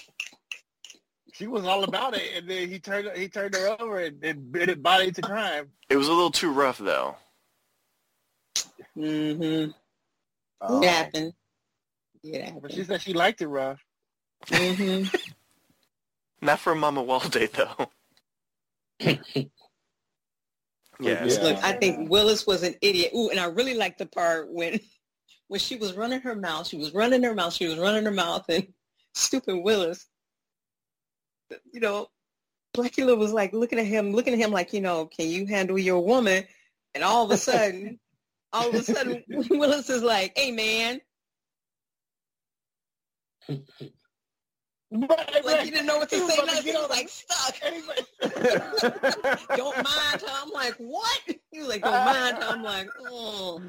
[1.33, 4.53] She was all about it, and then he turned he turned her over and, and
[4.53, 5.71] bit it body to crime.
[5.89, 7.17] It was a little too rough, though.
[8.97, 9.71] Mm-hmm.
[10.61, 10.83] Oh.
[10.83, 11.33] It happened.
[12.23, 13.81] It But she said she liked it rough.
[14.51, 15.05] hmm
[16.43, 17.91] Not for Mamuwalde, though.
[18.99, 19.18] yes.
[21.03, 21.24] Yeah.
[21.24, 23.12] Look, I think Willis was an idiot.
[23.16, 24.78] Ooh, and I really liked the part when
[25.49, 26.66] when she was running her mouth.
[26.66, 27.55] She was running her mouth.
[27.55, 28.66] She was running her mouth, and
[29.14, 30.07] stupid Willis,
[31.72, 32.09] you know,
[32.76, 35.78] Blacula was like looking at him, looking at him like, you know, can you handle
[35.78, 36.45] your woman?
[36.95, 37.99] And all of a sudden,
[38.53, 41.01] all of a sudden, Willis is like, hey man,
[44.93, 46.34] Right, like he didn't know what to He say.
[46.34, 47.55] about Next, he was like stuck.
[47.62, 47.95] Anyway.
[49.57, 50.26] Don't mind her.
[50.43, 51.20] I'm like, what?
[51.53, 52.49] He was like, don't mind her.
[52.51, 53.61] I'm like, oh.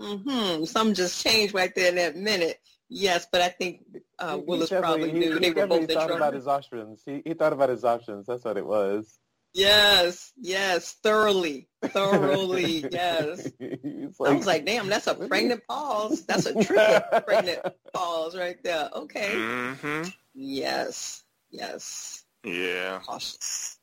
[0.00, 0.64] Mm-hmm.
[0.64, 2.58] Something just changed right there in that minute.
[2.88, 3.82] Yes, but I think
[4.18, 6.46] uh, He- he Willis probably he- knew he they were both in thought about his
[6.48, 7.02] options.
[7.04, 8.26] He, he thought about his options.
[8.26, 9.18] That's what it was.
[9.54, 13.50] Yes, yes, thoroughly, thoroughly, yes.
[13.58, 16.24] He's I was like, damn, that's a pregnant pause.
[16.26, 17.60] That's a tricky pregnant
[17.94, 18.90] pause right there.
[18.94, 19.32] Okay.
[19.34, 20.02] hmm
[20.40, 22.24] Yes, yes.
[22.44, 23.00] Yeah.
[23.04, 23.78] Cautious.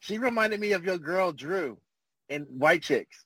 [0.00, 1.78] She reminded me of your girl Drew
[2.28, 3.24] in White Chicks.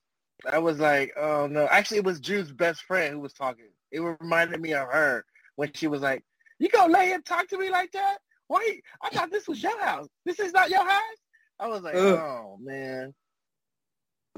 [0.51, 1.67] I was like, oh no.
[1.67, 3.69] Actually, it was Drew's best friend who was talking.
[3.91, 5.25] It reminded me of her
[5.57, 6.23] when she was like,
[6.59, 8.19] "You gonna let him talk to me like that?
[8.49, 10.07] Wait, I thought this was your house.
[10.27, 11.17] This is not your house."
[11.59, 12.19] I was like, Ugh.
[12.19, 13.15] oh man,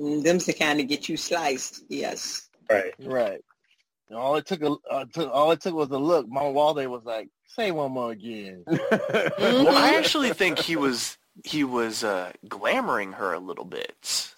[0.01, 1.85] Mm, them's the kind of get you sliced.
[1.89, 2.49] Yes.
[2.71, 2.95] Right.
[3.01, 3.41] right.
[4.09, 6.27] And all it took, a, uh, took, all it took was a look.
[6.29, 9.43] Mamuwalde was like, "Say one more again." Mm-hmm.
[9.65, 14.33] Well, I actually think he was he was uh, glamoring her a little bit.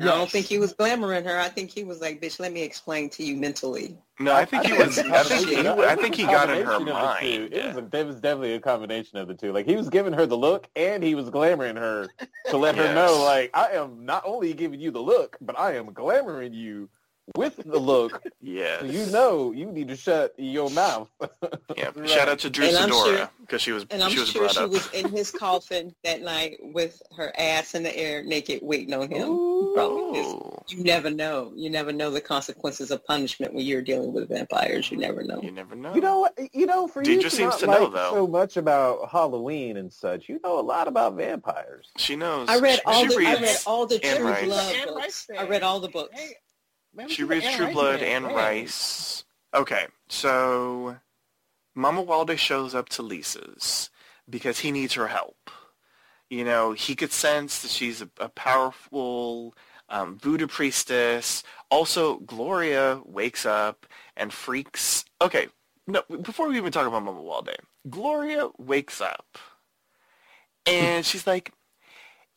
[0.00, 1.36] I don't think he was glamoring her.
[1.36, 3.98] I think he was like, bitch, let me explain to you mentally.
[4.20, 4.98] No, I think he was.
[5.00, 5.66] I think he.
[5.66, 6.92] I think he got in her of the two.
[6.92, 7.52] mind.
[7.52, 9.52] It was, a, it was definitely a combination of the two.
[9.52, 12.06] Like he was giving her the look, and he was glamoring her
[12.50, 15.74] to let her know, like I am not only giving you the look, but I
[15.74, 16.88] am glamoring you
[17.36, 18.22] with the look.
[18.40, 21.08] yeah, so you know you need to shut your mouth.
[21.76, 21.90] Yeah.
[21.94, 22.08] Right.
[22.10, 24.28] Shout out to Drew And I'm Sidora sure- because she was And I'm she was
[24.30, 24.70] sure brought she up.
[24.70, 29.08] was in his coffin that night with her ass in the air, naked, waiting on
[29.10, 29.28] him.
[29.74, 30.26] Probably is.
[30.26, 30.58] Ooh.
[30.68, 31.52] You never know.
[31.54, 34.90] You never know the consequences of punishment when you're dealing with vampires.
[34.90, 35.40] You never know.
[35.42, 35.94] You never know.
[35.94, 36.36] You know what?
[36.52, 38.10] You know, for you Deidre to seems not to know, though.
[38.12, 41.86] so much about Halloween and such, you know a lot about vampires.
[41.96, 42.48] she knows.
[42.48, 44.44] I read She- all she the I read all the True Rice.
[44.44, 45.26] Blood books.
[45.38, 46.10] I read all the books.
[46.20, 46.34] Hey,
[47.08, 48.34] She reads Anne True Rice Blood and Hey.
[48.34, 49.24] Rice.
[49.54, 50.96] Okay, so
[51.76, 53.90] Mamuwalde shows up to Lisa's
[54.28, 55.50] because he needs her help.
[56.28, 59.54] You know, he could sense that she's a, a powerful
[59.88, 61.42] um, voodoo priestess.
[61.70, 63.86] Also, Gloria wakes up
[64.16, 65.04] and freaks.
[65.20, 65.48] Okay,
[65.88, 67.56] no, before we even talk about Mamuwalde,
[67.88, 69.38] Gloria wakes up
[70.66, 71.52] and she's like,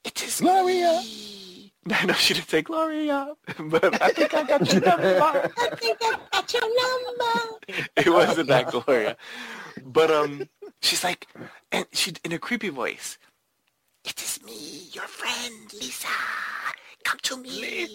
[0.03, 1.52] "It is Gloria." me."
[1.91, 5.51] I know she didn't say Gloria, but I think I got your number.
[5.57, 7.87] I think I got your number.
[7.97, 9.17] it wasn't that Gloria.
[9.83, 10.47] But um
[10.81, 11.27] she's like
[11.71, 13.17] and she in a creepy voice.
[14.05, 16.07] It is me, your friend, Lisa.
[17.03, 17.87] Come to me.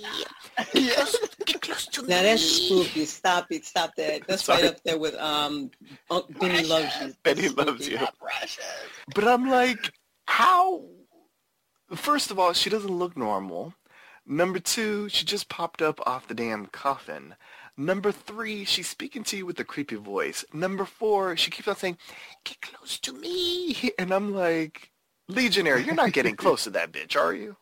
[0.75, 1.17] Get close,
[1.47, 2.09] get close to me.
[2.09, 3.05] Now that's spooky.
[3.07, 3.65] Stop it.
[3.65, 4.27] Stop that.
[4.27, 4.63] That's Sorry.
[4.63, 5.71] right up there with um
[6.39, 7.15] Benny loves you.
[7.23, 7.99] Benny loves you.
[9.15, 9.93] But I'm like,
[10.27, 10.83] how
[11.95, 13.75] First of all, she doesn't look normal.
[14.27, 17.35] Number two, she just popped up off the damn coffin.
[17.79, 20.45] Number three, she's speaking to you with a creepy voice.
[20.53, 21.97] Number four, she keeps on saying,
[22.45, 23.93] get close to me.
[23.99, 24.91] And I'm like,
[25.29, 27.57] Legionnaire, you're not getting close to that bitch, are you?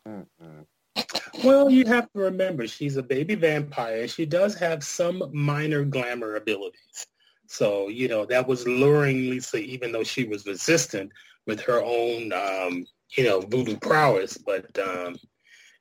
[1.43, 4.07] Well, you have to remember she's a baby vampire.
[4.07, 7.05] She does have some minor glamour abilities.
[7.47, 11.11] So, you know, that was luring Lisa, even though she was resistant
[11.45, 14.37] with her own, um, you know, voodoo prowess.
[14.37, 15.15] But, um,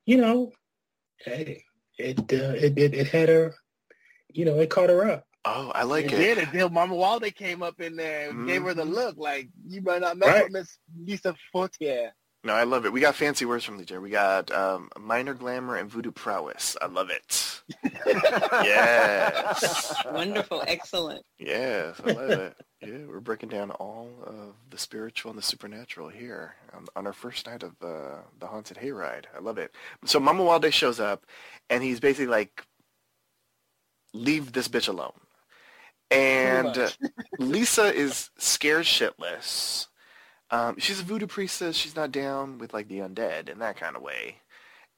[0.05, 0.53] you know,
[1.19, 1.63] hey,
[1.99, 3.55] it, uh, it, it, it had her,
[4.33, 5.25] you know, it caught her up.
[5.45, 6.17] Oh, I like It it.
[6.17, 8.95] did until Mamuwalde came up in there and gave her the Mhm.
[8.95, 10.43] look like you might not mess Right.
[10.45, 12.13] with Miss Lisa Fortier.
[12.43, 12.93] No, I love it.
[12.93, 14.01] We got fancy words from Legionnaire.
[14.01, 16.77] We got um, minor glamour and voodoo prowess.
[16.81, 17.61] I love it.
[18.65, 19.95] yes.
[20.13, 20.63] Wonderful.
[20.67, 21.25] Excellent.
[21.39, 22.57] Yes, I love it.
[22.83, 27.13] Yeah, we're breaking down all of the spiritual and the supernatural here on, on our
[27.15, 29.25] first night of uh, the Haunted Hayride.
[29.35, 29.75] I love it.
[30.05, 31.25] So Mamuwalde shows up,
[31.71, 32.67] and he's basically like,
[34.13, 35.13] leave this bitch alone.
[36.11, 36.95] And
[37.39, 39.87] Lisa is scared shitless.
[40.51, 41.77] Um, she's a voodoo priestess.
[41.77, 44.37] She's not down with like the undead in that kind of way.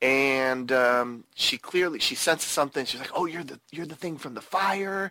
[0.02, 2.84] And um, she clearly she senses something.
[2.84, 5.10] She's like, "Oh, you're the you're the thing from the fire.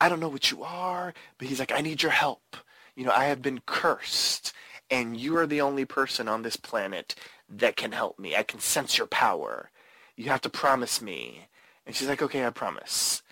[0.00, 2.56] I don't know what you are." But he's like, "I need your help.
[2.94, 4.52] You know, I have been cursed,
[4.90, 7.14] and you are the only person on this planet
[7.48, 8.36] that can help me.
[8.36, 9.70] I can sense your power.
[10.16, 11.48] You have to promise me."
[11.86, 13.22] And she's like, "Okay, I promise."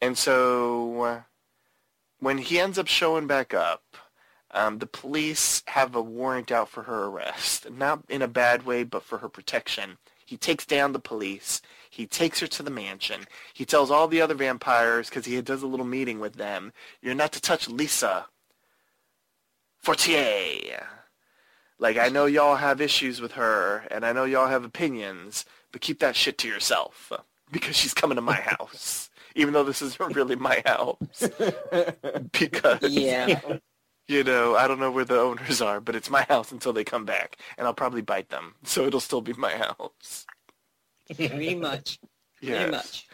[0.00, 1.24] And so
[2.20, 3.96] when he ends up showing back up,
[4.50, 7.70] um, the police have a warrant out for her arrest.
[7.70, 9.98] Not in a bad way, but for her protection.
[10.24, 11.60] He takes down the police.
[11.98, 13.26] He takes her to the mansion.
[13.52, 16.72] He tells all the other vampires, because he does a little meeting with them,
[17.02, 18.26] you're not to touch Lisa
[19.82, 20.86] Fortier.
[21.80, 25.80] Like, I know y'all have issues with her, and I know y'all have opinions, but
[25.80, 27.10] keep that shit to yourself,
[27.50, 29.10] because she's coming to my house.
[29.34, 31.28] Even though this isn't really my house.
[32.30, 33.40] Because Yeah.
[34.06, 36.84] you know, I don't know where the owners are, but it's my house until they
[36.84, 40.26] come back, and I'll probably bite them, so it'll still be my house.
[41.16, 41.98] Pretty much.
[42.42, 43.06] Pretty much.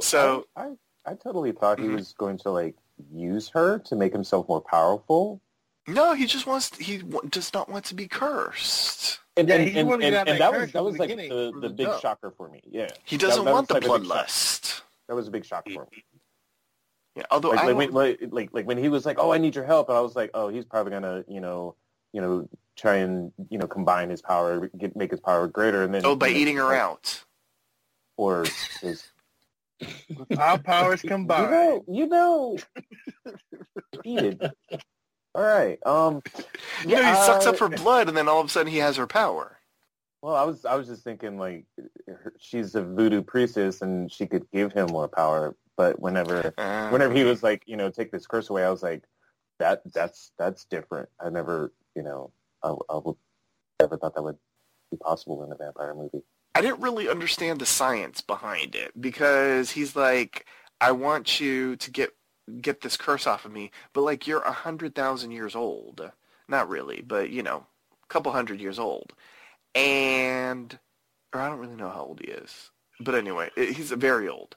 [0.00, 0.62] So- I,
[1.06, 1.94] I, I totally thought he Mhm.
[1.96, 2.74] was going to like
[3.12, 5.40] use her to make himself more powerful.
[5.86, 6.76] No, he just wants.
[6.76, 9.20] he w- does not want to be cursed.
[9.38, 11.28] And, Yeah, and, and, and, have and that that was that was the like the,
[11.54, 12.02] the the big jump.
[12.02, 12.60] shocker for me.
[12.68, 14.18] Yeah, He doesn't that want the was like a big shock.
[14.26, 14.80] bloodlust.
[15.08, 16.04] that was a big shock for me.
[17.16, 19.38] Yeah, although Like, I like, when, like, like like when he was like, "Oh, I
[19.38, 21.74] need your help," and I was like, "Oh, he's probably gonna, you know,
[22.12, 25.94] you know, try and you know combine his power, get make his power greater, and
[25.94, 27.24] then oh, by you know, eating her like, out.
[28.18, 28.44] Or
[28.82, 29.08] his
[30.38, 31.50] Our powers You combined.
[31.50, 32.58] know, you know,
[34.04, 34.40] eat.
[35.34, 35.78] All right.
[35.86, 36.22] Um.
[36.84, 38.78] You know, he sucks uh, up her blood, and then all of a sudden he
[38.78, 39.58] has her power.
[40.20, 41.64] Well, I was I was just thinking like
[42.38, 45.54] she's a voodoo priestess and she could give him more power.
[45.76, 48.82] But whenever Uh, whenever he was like, you know, take this curse away, I was
[48.82, 49.04] like,
[49.60, 51.08] that that's that's different.
[51.20, 52.32] I never, you know,
[52.64, 53.14] I, I would
[53.80, 54.38] never thought that would
[54.90, 56.24] be possible in a vampire movie.
[56.54, 60.46] I didn't really understand the science behind it because he's like,
[60.80, 62.10] I want you to get
[62.62, 66.10] get this curse off of me, but like you're a hundred thousand years old.
[66.48, 67.66] Not really, but you know,
[68.02, 69.12] a couple hundred years old.
[69.74, 70.78] And
[71.34, 72.70] or I don't really know how old he is.
[73.00, 74.56] But anyway, he's very old.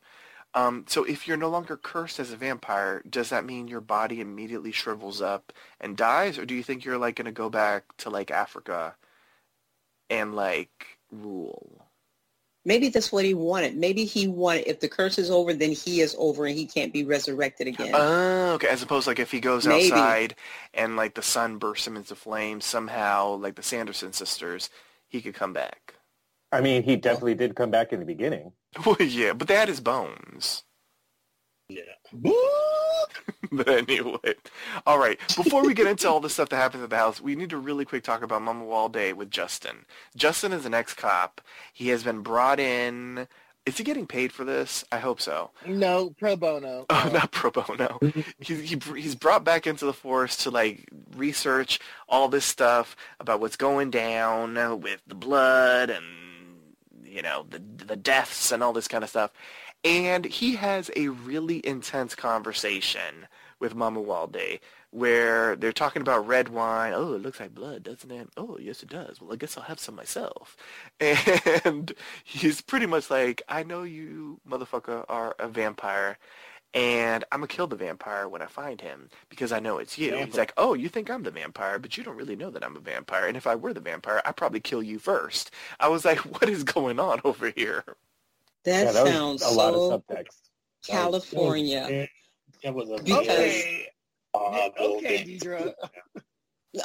[0.53, 4.19] Um, so if you're no longer cursed as a vampire, does that mean your body
[4.19, 8.09] immediately shrivels up and dies, or do you think you're like gonna go back to
[8.09, 8.95] like Africa
[10.09, 11.87] and like rule?
[12.63, 13.75] Maybe that's what he wanted.
[13.75, 16.93] Maybe he wanted, if the curse is over, then he is over and he can't
[16.93, 17.91] be resurrected again.
[17.93, 18.67] Oh, okay.
[18.67, 19.91] As opposed like if he goes Maybe.
[19.91, 20.35] outside
[20.73, 24.69] and like the sun bursts him into flames somehow, like the Sanderson sisters,
[25.09, 25.95] he could come back.
[26.51, 28.51] I mean, he definitely did come back in the beginning.
[28.85, 30.63] Well, yeah, but they had his bones.
[31.71, 32.21] Yeah.
[33.51, 34.35] but anyway,
[34.85, 35.19] all right.
[35.35, 37.57] Before we get into all the stuff that happens at the house, we need to
[37.57, 39.85] really quick talk about Mamuwalde with Justin.
[40.15, 41.41] Justin is an ex-cop.
[41.73, 43.27] He has been brought in.
[43.65, 44.83] Is he getting paid for this?
[44.91, 45.51] I hope so.
[45.67, 46.85] No, pro bono.
[46.89, 47.99] Oh, not pro bono.
[48.39, 53.39] He's he, he's brought back into the force to like research all this stuff about
[53.39, 56.05] what's going down with the blood and
[57.05, 59.31] you know the the deaths and all this kind of stuff.
[59.83, 63.27] And he has a really intense conversation
[63.59, 64.59] with Mamuwalde
[64.91, 66.93] where they're talking about red wine.
[66.93, 68.29] Oh, it looks like blood, doesn't it?
[68.37, 69.21] Oh, yes, it does.
[69.21, 70.57] Well, I guess I'll have some myself.
[71.65, 76.17] And he's pretty much like, I know you, motherfucker, are a vampire,
[76.73, 80.15] and I'm gonna kill the vampire when I find him because I know it's you.
[80.15, 82.77] He's like, oh, you think I'm the vampire, but you don't really know that I'm
[82.77, 83.27] a vampire.
[83.27, 85.51] And if I were the vampire, I'd probably kill you first.
[85.79, 87.83] I was like, what is going on over here?
[88.65, 90.25] That, Yeah, that was sounds a lot so of subtext.
[90.85, 92.07] California.
[92.63, 93.87] That was a Because- Okay,
[94.33, 95.73] uh, okay, Deidre.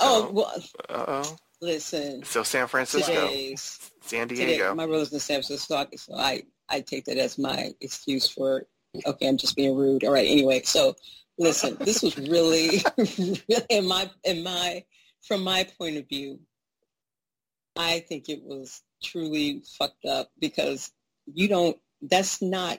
[0.01, 0.53] Oh, well,
[0.89, 1.37] Uh-oh.
[1.61, 2.25] listen.
[2.25, 4.75] So San Francisco, Today's San today, Diego.
[4.75, 8.67] my brother's in San Francisco, so I I take that as my excuse for
[9.07, 10.03] okay, I'm just being rude.
[10.05, 10.97] All right, anyway, so
[11.39, 14.83] listen, this was really, really in my in my
[15.23, 16.41] from my point of view,
[17.77, 20.91] I think it was truly fucked up because
[21.33, 21.77] you don't.
[22.03, 22.79] That's not.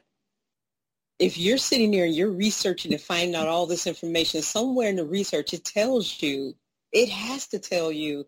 [1.19, 4.97] If you're sitting there and you're researching and finding out all this information, somewhere in
[4.97, 6.55] the research it tells you,
[6.91, 8.25] it has to tell you,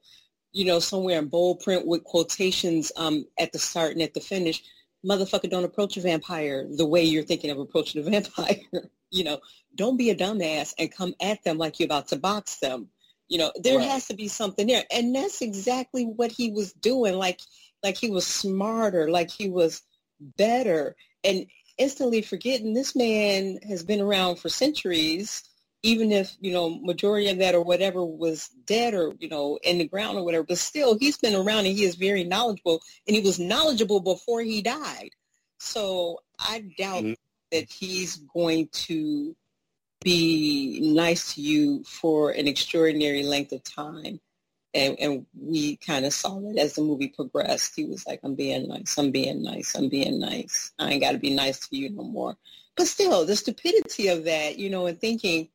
[0.53, 4.19] you know, somewhere in bold print with quotations um, at the start and at the
[4.19, 4.63] finish,
[5.05, 8.57] motherfucker, don't approach a vampire the way you're thinking of approaching a vampire.
[9.11, 9.39] you know,
[9.75, 12.89] don't be a dumbass and come at them like you're about to box them.
[13.27, 13.87] You know, there Right.
[13.87, 14.83] has to be something there.
[14.91, 17.13] And that's exactly what he was doing.
[17.13, 17.39] Like,
[17.83, 19.83] like he was smarter, like he was
[20.19, 20.95] better.
[21.23, 21.45] And
[21.77, 25.43] instantly forgetting this man has been around for centuries
[25.81, 29.77] even if you know majority of that or whatever was dead or you know in
[29.77, 33.15] the ground or whatever but still he's been around and he is very knowledgeable and
[33.15, 35.11] he was knowledgeable before he died
[35.57, 37.15] so i doubt Mhm.
[37.51, 39.35] that he's going to
[40.01, 44.19] be nice to you for an extraordinary length of time
[44.73, 48.35] and, and we kind of saw that as the movie progressed he was like i'm
[48.35, 50.71] being nice i'm being nice i'm being nice.
[50.79, 52.37] I ain't got to be nice to you no more.
[52.75, 55.49] But still the stupidity of that you know and thinking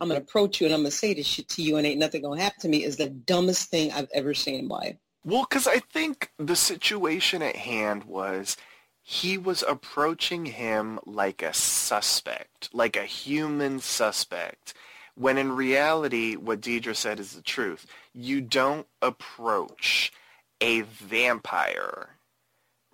[0.00, 2.22] i'm to approach you and i'm to say this shit to you and ain't nothing
[2.22, 4.96] to happen to me is the dumbest thing i've ever seen in life.
[5.24, 8.56] Well, because I think the situation at hand was
[9.02, 14.74] he was approaching him like a suspect, like a human suspect,
[15.14, 17.86] when in reality, what Deidre said is the truth.
[18.12, 20.12] You don't approach
[20.60, 22.16] a vampire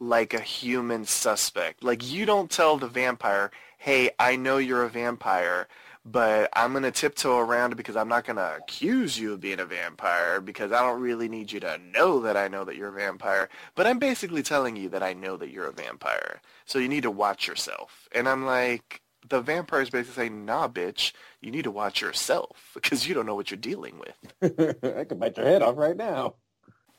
[0.00, 1.82] like a human suspect.
[1.82, 5.68] Like you don't tell the vampire, hey, I know you're a vampire,
[6.04, 9.60] but I'm going to tiptoe around because I'm not going to accuse you of being
[9.60, 12.88] a vampire because I don't really need you to know that I know that you're
[12.88, 13.48] a vampire.
[13.74, 16.40] But I'm basically telling you that I know that you're a vampire.
[16.64, 18.08] So you need to watch yourself.
[18.12, 22.70] And I'm like, the vampire is basically saying, nah, bitch, you need to watch yourself
[22.74, 24.76] because you don't know what you're dealing with.
[24.98, 26.34] I could bite your head off right now.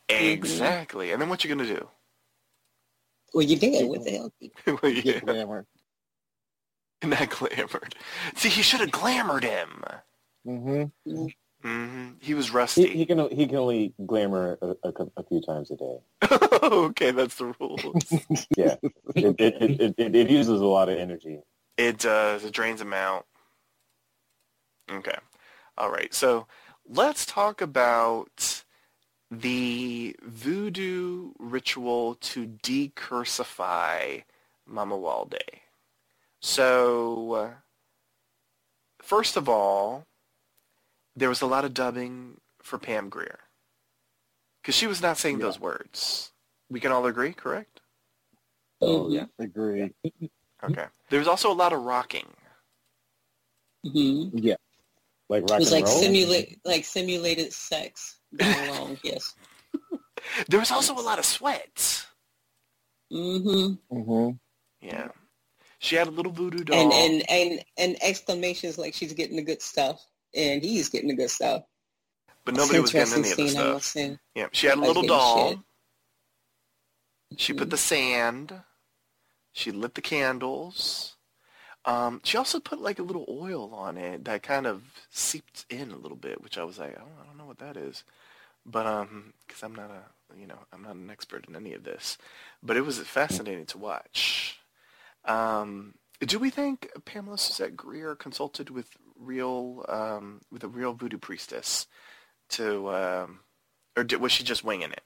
[0.07, 1.11] Exactly.
[1.11, 1.87] And then what you going to do?
[3.31, 4.33] well you did what the hell
[4.81, 5.65] Well, yeah, Get glamour.
[7.03, 7.93] not glamored.
[8.35, 9.83] See, he should have glamored him.
[10.47, 11.27] Mm-hmm.
[11.63, 12.09] Mm-hmm.
[12.21, 12.87] He was He, rusty.
[12.87, 15.97] he can he can only glamour a, a, a few times a day.
[16.63, 18.11] okay, that's the rules.
[18.57, 18.75] Yeah,
[19.15, 21.39] it, it, it, it, it, it uses a lot of energy.
[21.79, 22.43] It does.
[22.43, 23.25] It drains them out.
[24.91, 25.15] Okay.
[25.77, 26.13] All right.
[26.13, 26.45] So
[26.85, 28.63] let's talk about
[29.31, 34.23] the voodoo ritual to decursify
[34.69, 35.39] Mamuwalde.
[36.41, 37.53] So,
[39.01, 40.05] first of all,
[41.15, 43.39] there was a lot of dubbing for Pam Grier.
[44.61, 45.45] Because she was not saying Yeah.
[45.45, 46.33] those words.
[46.69, 47.79] We can all agree, correct?
[48.81, 49.13] Oh, mm-hmm.
[49.13, 49.25] yeah.
[49.39, 49.93] Agree.
[50.63, 50.85] Okay.
[51.09, 52.27] There was also a lot of rocking.
[53.85, 54.55] hmm Yeah.
[55.29, 56.01] Like rock it was and like roll.
[56.01, 59.35] simulate like simulated sex going along yes
[60.49, 62.05] There was also a lot of sweat.
[63.11, 64.31] hmm Mm-hmm.
[64.81, 65.09] Yeah.
[65.79, 66.77] She had a little voodoo doll.
[66.77, 70.03] and and and and exclamations like she's getting the good stuff
[70.35, 71.63] and he's getting the good stuff
[72.45, 74.17] but nobody was getting any of the Interesting stuff.
[74.35, 74.47] Yeah.
[74.51, 75.49] She had a little doll.
[75.51, 75.59] shit.
[77.37, 78.53] She put the sand.
[79.51, 81.15] She lit the candles.
[81.85, 85.91] Um, she also put like a little oil on it that kind of seeped in
[85.91, 88.03] a little bit, which I was like, oh, I don't know what that is,
[88.65, 91.83] but um, because I'm not a, you know, I'm not an expert in any of
[91.83, 92.17] this,
[92.61, 94.59] but it was fascinating to watch.
[95.25, 101.17] Um, do we think Pamela Suzette Grier consulted with real, um, with a real voodoo
[101.17, 101.87] priestess
[102.49, 103.39] to, um,
[103.95, 105.03] or did, was she just winging it?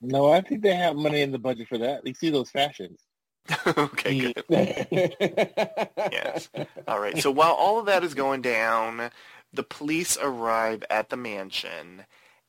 [0.00, 2.06] No, I think they have money in the budget for that.
[2.06, 3.00] You see those fashions.
[3.66, 4.44] okay, good.
[6.12, 6.48] Yes.
[6.86, 7.18] All right.
[7.18, 9.10] So while all of that is going down,
[9.52, 12.04] the police arrive at the mansion,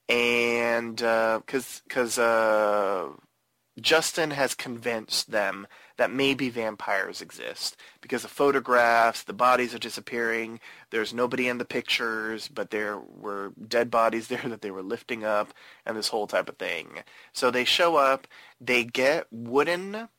[0.09, 3.09] and because because uh,
[3.79, 5.67] Justin has convinced them
[5.97, 10.59] that maybe vampires exist because the photographs, the bodies are disappearing.
[10.91, 15.23] There's nobody in the pictures, but there were dead bodies there that they were lifting
[15.23, 15.53] up,
[15.85, 17.03] and this whole type of thing.
[17.33, 18.27] So they show up.
[18.61, 20.09] They get wooden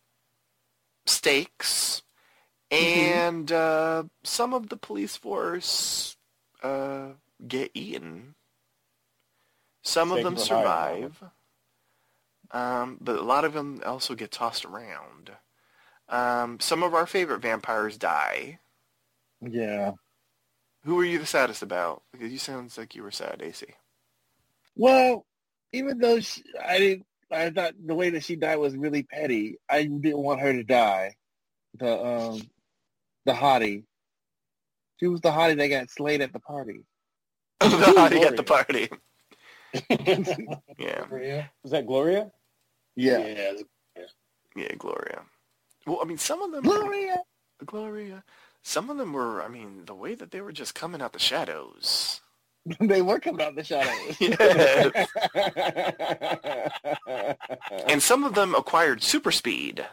[1.06, 2.02] stakes
[2.70, 6.16] and uh, some of the police force
[6.62, 7.10] uh,
[7.46, 8.34] get eaten.
[9.82, 11.22] Some of them you for hiding, survive,
[12.50, 15.32] um, but a lot of them also get tossed around.
[16.08, 18.60] Um, some of our favorite vampires die.
[19.40, 19.92] Yeah.
[20.84, 22.02] Who are you the saddest about?
[22.12, 23.66] Because you sounds like you were sad, AC.
[24.76, 25.26] Well,
[25.72, 29.56] even though she, I didn't, I thought the way that she died was really petty.
[29.68, 31.14] I didn't want her to die.
[31.78, 32.42] The um,
[33.24, 33.84] the hottie.
[34.98, 36.84] She was the hottie that got slayed at the party.
[37.60, 38.88] the hottie at the party.
[40.78, 41.50] Yeah, Gloria?
[41.62, 42.30] Was that Gloria?
[42.96, 43.52] Yeah.
[44.56, 45.22] yeah, Gloria.
[45.86, 47.18] Well, I mean, some of them, Gloria.
[47.64, 48.24] Gloria.
[48.62, 51.18] Some of them were, I mean, the way that they were just coming out the
[51.18, 52.20] shadows.
[52.80, 54.16] they were coming out the shadows.
[54.20, 55.08] Yes.
[57.88, 59.84] and some of them acquired super speed.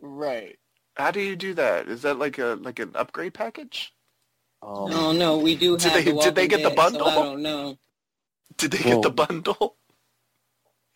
[0.00, 0.58] right.
[0.96, 1.88] How do you do that?
[1.88, 3.94] Is that like a like an upgrade package?
[4.62, 7.06] um, Oh no, we do Did they- the did they Walking get the bundle?
[7.06, 7.78] So I don't know.
[8.58, 9.76] Did they get the bundle?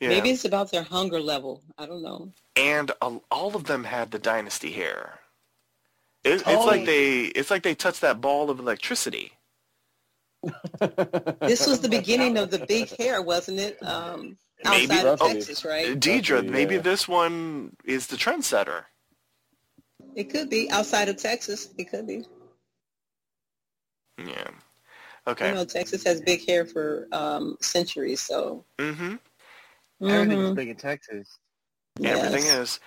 [0.01, 0.09] Yeah.
[0.11, 1.63] Maybe it's about their hunger level.
[1.79, 2.31] I don't know.
[2.57, 5.21] and a- all of them had the dynasty hair.
[6.25, 6.67] It, it's Oh.
[6.67, 9.33] like they it's like they touched that ball of electricity.
[11.41, 13.83] This was the beginning of the big hair, wasn't it?
[13.83, 14.93] Um, Maybe.
[14.93, 15.35] outside of Roughly.
[15.35, 15.99] Texas, right?
[16.01, 16.81] Deidre, Roughly, maybe yeah.
[16.83, 18.85] this one is the trendsetter.
[20.15, 21.71] It could be outside of Texas.
[21.79, 22.25] It could be.
[24.19, 24.25] Yeah.
[24.27, 25.47] Okay.
[25.47, 25.53] You Okay.
[25.55, 29.17] know, Texas has big hair for um, centuries, so Mm-hmm.
[30.03, 30.55] Everything's Mhm.
[30.55, 31.39] big in Texas.
[32.03, 32.59] Everything Yes.
[32.59, 32.81] is.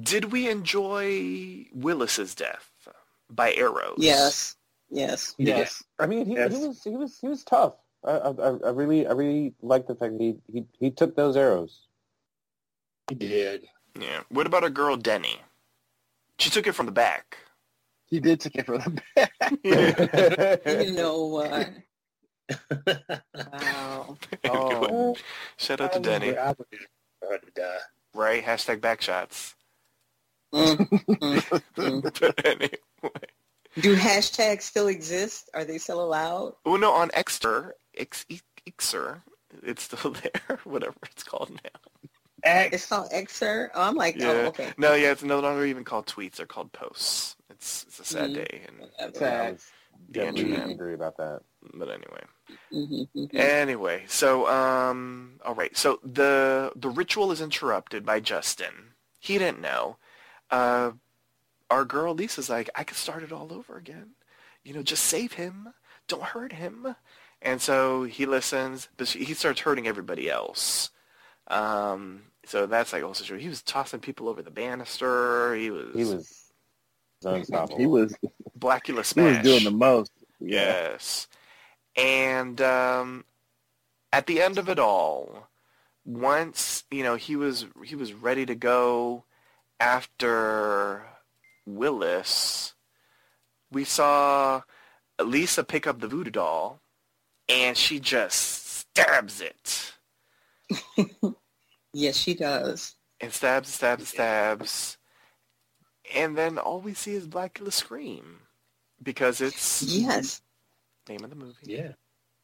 [0.00, 2.70] Did we enjoy Willis's death
[3.30, 3.96] by arrows?
[3.98, 4.56] Yes,
[4.90, 5.34] yes.
[5.38, 5.82] Yes.
[5.98, 6.52] I mean, he, Yes.
[6.56, 7.74] he was he was he was tough.
[8.04, 8.30] I, I
[8.66, 11.86] I really I really like the fact that he, he he took those arrows.
[13.08, 13.66] He did.
[13.98, 14.22] Yeah.
[14.28, 15.40] What about our girl Denny?
[16.38, 17.38] She took it from the back.
[18.06, 19.32] He did take it from the back.
[20.84, 21.70] You know what?
[23.52, 24.16] wow.
[24.44, 25.16] Oh.
[25.56, 26.36] Shout out to I would- Denny.
[26.36, 26.66] I would
[27.20, 27.78] for her to die.
[28.14, 28.44] Right?
[28.44, 29.54] Hashtag backshots.
[30.54, 32.20] Mm, mm, mm.
[32.20, 32.70] but anyway.
[33.80, 35.50] Do hashtags still exist?
[35.54, 36.54] Are they still allowed?
[36.64, 38.24] Oh no, on Exter, X,
[38.68, 39.22] Xer,
[39.62, 40.58] it's still there.
[40.64, 41.70] Whatever it's called now.
[42.44, 43.70] It's called Xer.
[43.74, 44.28] Oh, I'm like, Yeah.
[44.28, 44.72] oh, okay.
[44.78, 46.36] No, yeah, it's no longer even called tweets.
[46.36, 47.36] They're called posts.
[47.50, 48.34] It's it's a sad Mhm.
[48.34, 49.18] day, and Whatever.
[49.18, 49.46] Sad.
[49.46, 49.72] I was
[50.08, 50.70] The definitely internet.
[50.70, 51.40] agree about that.
[51.74, 52.24] but anyway.
[52.72, 53.40] Mhm, mhm.
[53.40, 55.76] Anyway, so um, all right.
[55.76, 58.94] So the the ritual is interrupted by Justin.
[59.18, 59.96] He didn't know.
[60.50, 60.92] Uh,
[61.70, 64.10] our girl Lisa's like, I could start it all over again.
[64.62, 65.68] You know, just save him.
[66.08, 66.94] Don't hurt him.
[67.42, 70.90] And so he listens, but she, he starts hurting everybody else.
[71.48, 73.38] Um, so that's like also true.
[73.38, 75.54] He was tossing people over the banister.
[75.54, 76.50] He was, He was
[77.24, 77.78] unstoppable.
[77.78, 78.14] He was
[78.58, 80.10] Blacula he was doing the most.
[80.40, 81.28] Yes.
[81.96, 83.24] And um,
[84.12, 85.48] at the end of it all,
[86.04, 89.24] once you know he was he was ready to go
[89.80, 91.06] after
[91.66, 92.74] Willis,
[93.70, 94.62] we saw
[95.20, 96.80] Lisa pick up the voodoo doll,
[97.48, 99.92] and she just stabs it
[101.92, 102.96] Yes, she does.
[103.20, 104.98] and stabs, stabs, stabs,
[106.14, 108.40] and then all we see is Blacula scream
[109.02, 110.42] because it's Yes.
[111.08, 111.54] name of the movie.
[111.64, 111.92] Yeah.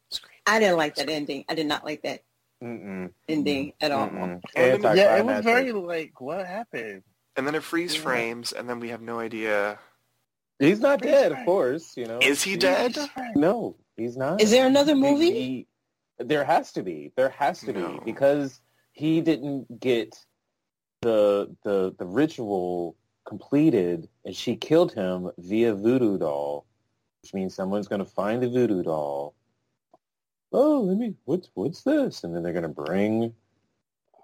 [0.09, 0.37] Scream.
[0.47, 1.45] I didn't like that ending.
[1.49, 2.23] I did not like that
[2.63, 3.11] Mm-mm.
[3.27, 4.09] ending at all.
[4.09, 4.41] Mm-mm.
[4.55, 7.03] And Yeah, it was very like, what happened?
[7.35, 8.01] And then it freeze Yeah.
[8.01, 9.79] frames, and then we have no idea.
[10.59, 11.95] He's not Freeze dead, of course.
[11.97, 12.19] You know.
[12.19, 12.97] Is he dead?
[13.35, 14.41] No, he's not.
[14.41, 15.31] Is there another movie?
[15.31, 15.67] he-
[16.19, 17.11] there has to be.
[17.15, 17.93] There has to No.
[17.93, 18.61] be because
[18.91, 20.23] he didn't get
[21.01, 26.65] the the the ritual completed, and she killed him via voodoo doll,
[27.23, 29.33] which means someone's going to find the voodoo doll.
[30.51, 31.15] Oh, let me.
[31.25, 32.23] What's what's this?
[32.23, 33.33] And then they're going to bring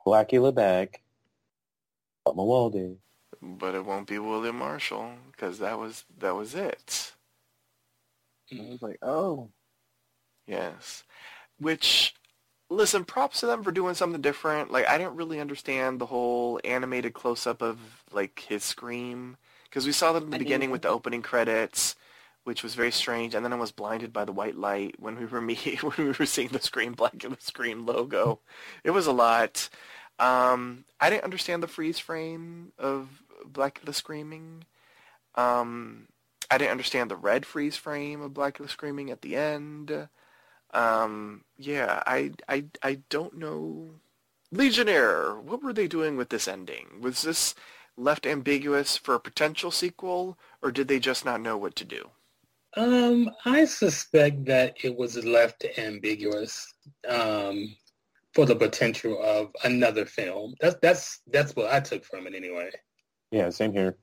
[0.05, 1.01] Blacula back.
[2.35, 2.97] Mamuwalde.
[3.41, 7.13] But it won't be William Marshall because that was that was it.
[8.51, 9.51] I was like, oh,
[10.47, 11.03] Yes.
[11.59, 12.15] Which,
[12.69, 14.71] listen, props to them for doing something different.
[14.71, 17.79] Like I didn't really understand the whole animated close up of
[18.11, 21.95] like his scream because we saw that in the I beginning with the opening credits,
[22.45, 23.35] which was very strange.
[23.35, 26.11] And then I was blinded by the white light when we were me when we
[26.13, 28.39] were seeing the Scream Black and the Scream logo.
[28.83, 29.69] it was a lot.
[30.19, 34.63] Um, I didn't understand the freeze frame of Blacula screaming.
[35.35, 36.07] Um,
[36.49, 40.07] I didn't understand the red freeze frame of Blacula screaming at the end.
[40.73, 43.91] Um, yeah, I, I, I don't know.
[44.51, 46.99] Legionnaire, what were they doing with this ending?
[47.01, 47.53] Was this
[47.97, 52.09] left ambiguous for a potential sequel, or did they just not know what to do?
[52.75, 56.73] Um, I suspect that it was left ambiguous
[57.07, 57.75] um,
[58.37, 60.53] for the potential of another film.
[60.61, 62.69] That's that's that's what I took from it anyway.
[63.31, 63.97] Yeah, same here.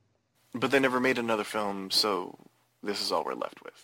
[0.55, 2.37] But they never made another film, so
[2.83, 3.81] this is all we're left with.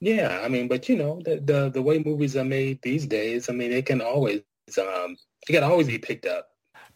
[0.00, 3.50] Yeah, I mean, but you know, the the, the way movies are made these days,
[3.50, 4.40] I mean, it can always
[4.78, 6.48] um, it can always be picked up.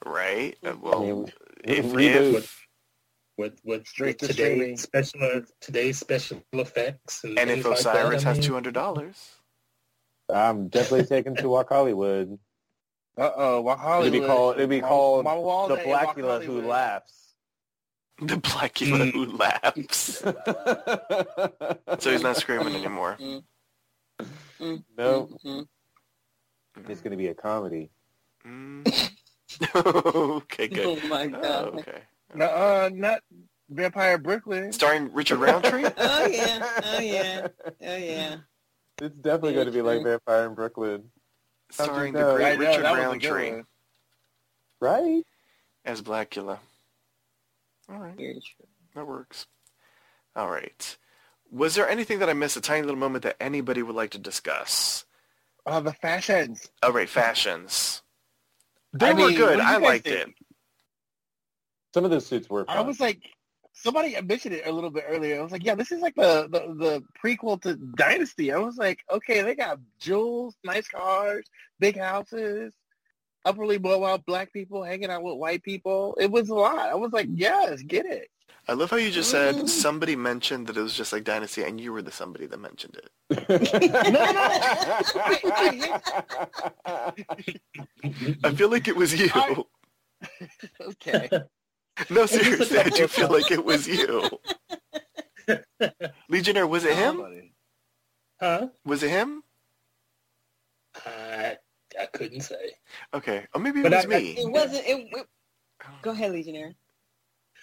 [0.06, 0.56] Right?
[0.64, 1.32] Uh, Well, mean,
[1.62, 2.38] if, reboot.
[2.38, 2.66] if
[3.36, 7.96] with with, Straight with today's special today's special effects and, and things if like that,
[7.96, 9.36] Osiris I has mean, two hundred dollars,
[10.30, 12.38] I'm definitely taking to Walk Hollywood.
[13.18, 14.08] Uh oh, Walk Hollywood.
[14.14, 14.56] It'd be called.
[14.56, 17.34] It'd be called My wall the Blacula who laughs.
[18.20, 19.12] the Blacula Mm.
[19.12, 20.22] who laughs,
[22.02, 23.16] so he's not screaming anymore.
[23.20, 25.66] Mm, no, mm,
[26.88, 27.90] it's gonna be a comedy.
[28.46, 28.86] Mm.
[29.76, 30.74] okay, mm.
[30.74, 30.86] good.
[30.86, 31.64] Oh my Oh, god.
[31.80, 32.00] okay.
[32.34, 33.20] No, uh, not
[33.70, 34.72] Vampire Brooklyn.
[34.72, 35.84] Starring Richard Roundtree.
[35.96, 36.68] Oh yeah.
[36.84, 37.46] Oh yeah.
[37.82, 38.36] Oh yeah.
[39.00, 41.10] It's definitely going to be like Vampire in Brooklyn,
[41.70, 43.62] Starring the great I Richard that was Roundtree
[44.80, 45.24] right?
[45.84, 46.58] as Blacula.
[47.88, 48.66] All right, Very true.
[48.94, 49.46] that works.
[50.34, 50.96] All right.
[51.50, 54.18] Was there anything that I missed, a tiny little moment that anybody would like to
[54.18, 55.04] discuss?
[55.64, 56.68] Uh, the fashions.
[56.82, 58.02] All right, fashions.
[58.92, 59.58] They I were mean, good.
[59.58, 60.28] what do you I liked think?
[60.28, 60.34] it.
[61.94, 62.64] Some of those suits were.
[62.68, 63.20] I was like,
[63.82, 65.38] somebody mentioned it a little bit earlier.
[65.38, 68.52] I was like, yeah, this is like the, the, the prequel to Dynasty.
[68.52, 71.46] I was like, okay, they got jewels, nice cars,
[71.78, 72.72] big houses,
[73.44, 76.16] upperly mobile black people hanging out with white people.
[76.20, 76.78] It was a lot.
[76.88, 78.28] I was like, yes, get it.
[78.68, 79.68] I love how you just said Mhm.
[79.68, 82.96] somebody mentioned that it was just like Dynasty, and you were the somebody that mentioned
[82.96, 83.10] it.
[88.44, 89.30] I feel like it was you.
[89.34, 89.62] I-
[90.80, 91.28] Okay.
[92.10, 94.28] No, seriously, I do feel like it was you.
[96.28, 97.16] Legionnaire, was it him?
[97.16, 97.52] Somebody.
[98.40, 98.68] Huh?
[98.84, 99.42] Was it him?
[101.06, 101.56] I
[102.00, 102.72] I couldn't say.
[103.14, 103.46] Okay.
[103.54, 104.30] Or maybe it But was I- me.
[104.38, 104.86] It wasn't.
[104.86, 105.26] It, it,
[106.02, 106.74] go ahead, Legionnaire.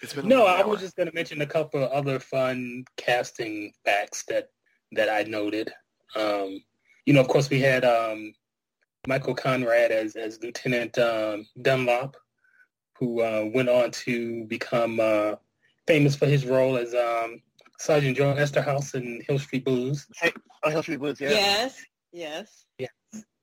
[0.02, 0.84] It's been No, over an I was hour.
[0.84, 4.48] just going to mention a couple of other fun casting facts that
[4.92, 5.72] that I noted.
[6.16, 6.62] Um,
[7.06, 8.32] you know, of course, we had um,
[9.06, 12.16] Michael Conrad as as Lieutenant um, Dunlop,
[13.04, 15.34] who uh, went on to become uh,
[15.86, 17.42] famous for his role as um,
[17.78, 20.06] Sergeant Joe Esterhaus in Hill Street Blues.
[20.62, 21.30] Oh, Hill Street Blues, yeah.
[21.30, 21.84] Yes.
[22.12, 22.64] Yes.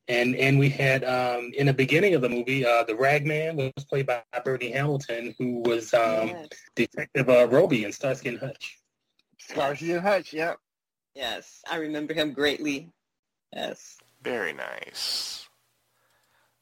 [0.07, 3.86] And and we had um, in the beginning of the movie, uh, the Ragman was
[3.86, 6.47] played by Bernie Hamilton, who was um, yes.
[6.76, 8.80] Detective uh, Roby in Starsky and Hutch.
[9.38, 10.55] Starsky and Hutch, yeah.
[11.14, 11.62] Yes.
[11.70, 12.89] I remember him greatly.
[13.53, 13.97] Yes.
[14.24, 15.47] Very nice.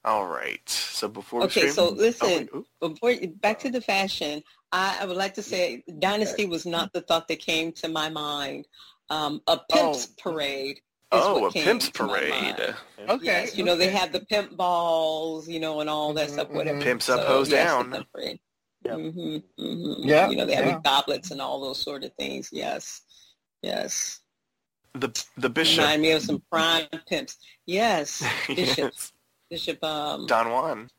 [0.10, 0.68] All right.
[0.68, 2.66] So before we Okay, so Oh, listen, wait, ooh.
[2.82, 4.42] before back to the fashion,
[4.72, 8.10] I, I would like to say Dynasty was not the thought that came to my
[8.10, 8.68] mind.
[9.12, 10.32] Um, a pimp's Oh.
[10.32, 10.78] parade.
[10.78, 10.82] Is
[11.12, 12.76] oh, what a came pimp's to parade.
[13.00, 13.24] Okay.
[13.26, 13.98] Yes, you know they okay.
[13.98, 16.50] had the pimp balls, you know, and all that Mhm, stuff.
[16.50, 16.82] Whatever.
[16.82, 17.92] Pimps up, hoes yes, down.
[17.92, 18.40] pimp parade.
[18.86, 18.96] Yep.
[18.98, 19.96] Mhm, mhm.
[20.00, 20.80] Yeah, You know they had yeah.
[20.84, 22.50] goblets and all those sort of things.
[22.52, 23.02] Yes,
[23.62, 24.22] yes.
[24.94, 25.80] The the bishop.
[25.82, 27.38] Remind me of some prime pimps.
[27.68, 28.94] Yes, Bishop.
[28.96, 29.14] yes.
[29.50, 29.84] Bishop.
[29.84, 30.90] Um, Don Juan.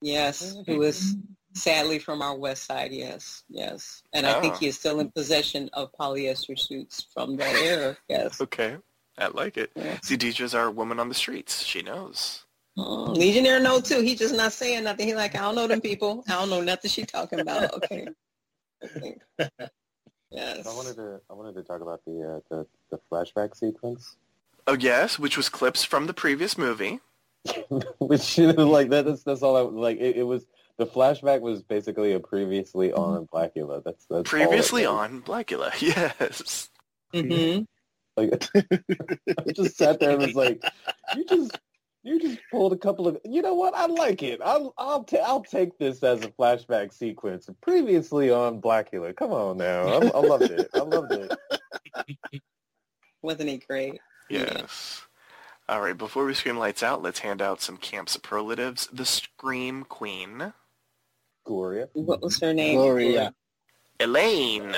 [0.00, 1.16] Yes, who is
[1.54, 2.92] sadly from our west side.
[2.92, 4.56] Yes, yes, and I think Oh.
[4.58, 7.96] he is still in possession of polyester suits from that era.
[8.08, 8.40] Yes.
[8.40, 8.76] Okay.
[9.16, 9.70] I like it.
[9.76, 10.00] yes.
[10.02, 11.62] See, Deidre's our woman on the streets.
[11.62, 12.44] She knows.
[12.76, 14.00] Mm, Legionnaire know too.
[14.00, 15.06] He just not saying nothing.
[15.06, 16.24] He like I don't know them people.
[16.28, 17.72] I don't know nothing she talking about.
[17.74, 18.08] Okay.
[18.84, 19.16] okay.
[20.30, 20.66] Yes.
[20.66, 21.20] I wanted to.
[21.30, 24.16] I wanted to talk about the uh, the the flashback sequence,
[24.66, 26.98] Oh, yes, which was clips from the previous movie.
[27.98, 29.56] Which you know, like that, that's that's all.
[29.56, 30.46] I, like it, it was.
[30.76, 33.82] The flashback was basically a previously on Blacula.
[33.84, 35.72] That's that's Previously on Blacula.
[35.80, 36.68] Yes.
[37.12, 37.60] hmm
[38.16, 40.64] Like I just sat there and was like,
[41.14, 41.58] you just
[42.02, 43.18] you just pulled a couple of.
[43.24, 43.74] You know what?
[43.74, 44.40] I like it.
[44.42, 47.48] I'll I'll ta- I'll take this as a flashback sequence.
[47.60, 49.14] Previously on Blacula.
[49.14, 49.86] Come on now.
[49.86, 50.70] I, I loved it.
[50.74, 52.42] I loved it.
[53.22, 54.00] Wasn't he great?
[54.28, 55.02] Yes.
[55.68, 58.86] All right, before we scream lights out, let's hand out some camp superlatives.
[58.92, 60.52] The Scream Queen,
[61.44, 61.88] Gloria.
[61.94, 62.76] What was her name?
[62.76, 63.34] Gloria.
[63.98, 64.74] Elaine.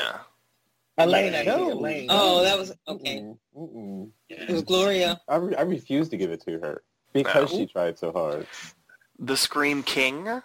[0.99, 1.73] Elaine, I No.
[1.73, 2.07] Elaine.
[2.09, 3.19] Oh, that was okay.
[3.21, 4.11] Mm-mm, mm-mm.
[4.29, 5.21] It was Gloria.
[5.29, 6.83] I, re- I refuse to give it to her
[7.13, 7.59] because No.
[7.59, 8.47] she tried so hard.
[9.19, 10.27] The Scream King.
[10.29, 10.43] It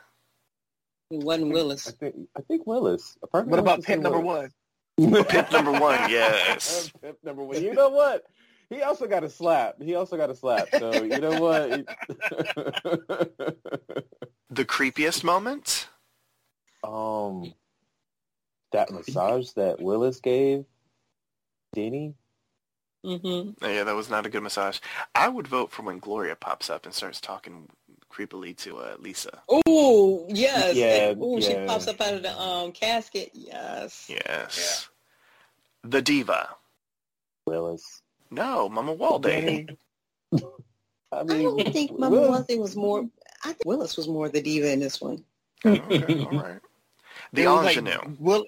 [1.23, 1.91] wasn't I Willis.
[1.91, 3.17] think I think Willis.
[3.21, 4.51] Apartment What about Willis pimp and number Willis.
[4.95, 5.23] one?
[5.25, 6.91] Pimp number one, yes.
[7.01, 7.61] Pimp number one.
[7.61, 8.23] You know what?
[8.71, 9.81] He also got a slap.
[9.81, 10.69] He also got a slap.
[10.79, 11.85] So you know what?
[14.53, 15.87] The creepiest moment.
[16.83, 17.53] um,
[18.73, 20.65] that massage that Willis gave
[21.73, 22.15] Denny.
[23.03, 24.79] hmm Yeah, that was not a good massage.
[25.15, 27.69] I would vote for when Gloria pops up and starts talking
[28.11, 29.41] creepily to uh, Lisa.
[29.47, 30.75] Oh yes.
[30.75, 33.31] Yeah, Oh, she pops up out of the um casket.
[33.33, 34.07] Yes.
[34.09, 34.89] Yes.
[35.83, 36.49] The diva.
[37.47, 38.00] Willis.
[38.31, 39.21] No, Mamuwalde.
[39.23, 39.67] Denny.
[41.11, 43.05] I I don't think Mama Willis- Walde was more.
[43.43, 45.23] I think Willis was more the diva in this one.
[45.65, 46.59] okay, all right.
[47.33, 48.15] The It was like ingenue.
[48.19, 48.45] Will,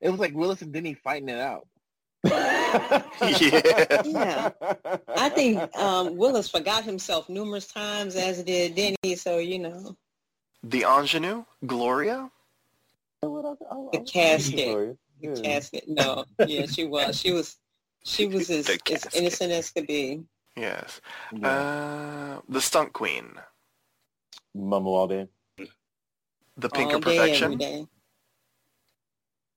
[0.00, 1.66] it was like Willis and Denny fighting it out.
[2.24, 3.02] Yeah.
[4.04, 4.50] Yeah.
[5.16, 9.16] I think um, Willis forgot himself numerous times, as did Denny.
[9.16, 9.96] So you know,
[10.62, 11.44] The ingenue.
[11.66, 12.30] Gloria.
[13.22, 15.34] the casket, the Yeah.
[15.42, 15.84] casket.
[15.88, 17.18] No, yeah, she was.
[17.20, 17.56] She was.
[18.04, 20.22] She was as, as innocent as could be.
[20.56, 21.00] Yes.
[21.32, 21.48] Yeah.
[21.48, 23.34] Uh, the stunt queen.
[24.56, 25.28] Mamuwalde.
[26.56, 27.58] The pink all of day, perfection.
[27.58, 27.86] day.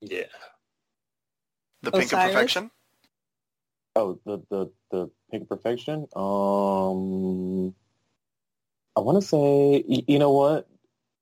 [0.01, 0.23] Yeah.
[1.83, 2.71] The pink of perfection.
[3.95, 6.07] Oh, the the the pink perfection.
[6.15, 7.75] Um,
[8.95, 10.67] I want to say, y- you know what,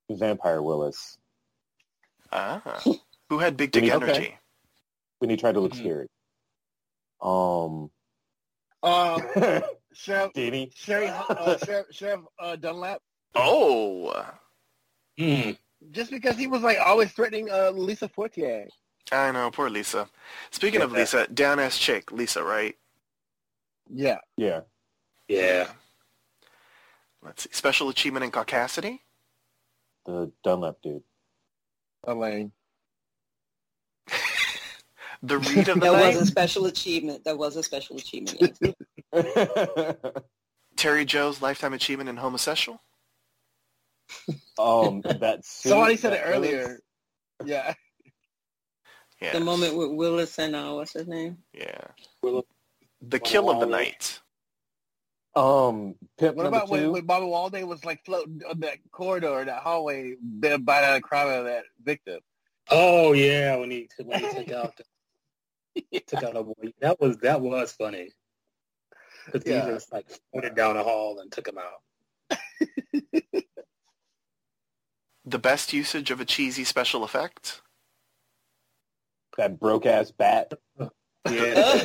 [0.09, 1.17] Vampire Willis.
[2.31, 2.61] Ah.
[3.29, 3.93] Who had big dick Okay.
[3.95, 4.37] energy?
[5.19, 5.79] When he tried to look Mhm.
[5.79, 6.07] scary.
[7.21, 7.89] Um,
[8.83, 9.19] Uh,
[9.93, 10.71] Sheriff, Denny.
[10.75, 13.01] Sheriff, uh, Sheriff, Sheriff uh, Dunlap.
[13.33, 14.25] Oh.
[15.19, 15.57] Mm.
[15.91, 18.67] Just because he was like always threatening uh, Lisa Fortier.
[19.11, 20.07] I know, poor Lisa.
[20.51, 20.97] Speaking of Yeah.
[20.99, 22.75] Lisa, down ass chick, Lisa, right?
[23.89, 24.17] Yeah.
[24.35, 24.61] Yeah.
[25.27, 25.67] Yeah.
[27.23, 27.49] Let's see.
[27.51, 28.99] Special achievement in caucasity.
[30.05, 31.03] The Dunlap dude.
[32.05, 32.51] Elaine.
[35.27, 37.23] The read of the That was a special achievement.
[37.25, 38.57] That was a special achievement.
[39.13, 39.95] Yes.
[40.77, 42.81] Terry Joe's lifetime achievement in homosexual.
[44.59, 46.79] um, that suit Somebody said it that earlier.
[47.43, 47.73] Yeah.
[49.21, 49.33] Yeah.
[49.33, 51.37] The moment with Willis and uh, what's his name?
[51.53, 51.79] Yeah.
[52.21, 52.45] Willis-
[53.01, 53.71] The kill of the Walde.
[53.71, 54.19] night.
[55.37, 56.91] Um, Pimp What about when, two.
[56.91, 61.01] when Bobby Walde was like floating on that corridor, that hallway, then bite out a
[61.01, 62.19] crowd of that victim?
[62.69, 64.83] Oh yeah, when he when he took out the,
[66.07, 66.73] took out a boy.
[66.81, 68.11] That was that was funny.
[69.25, 69.65] Because Yeah.
[69.65, 71.81] he just like went down the hall and took him out.
[75.27, 77.61] The best usage of a cheesy special effect.
[79.37, 80.53] that broke ass bat.
[81.27, 81.83] Yeah.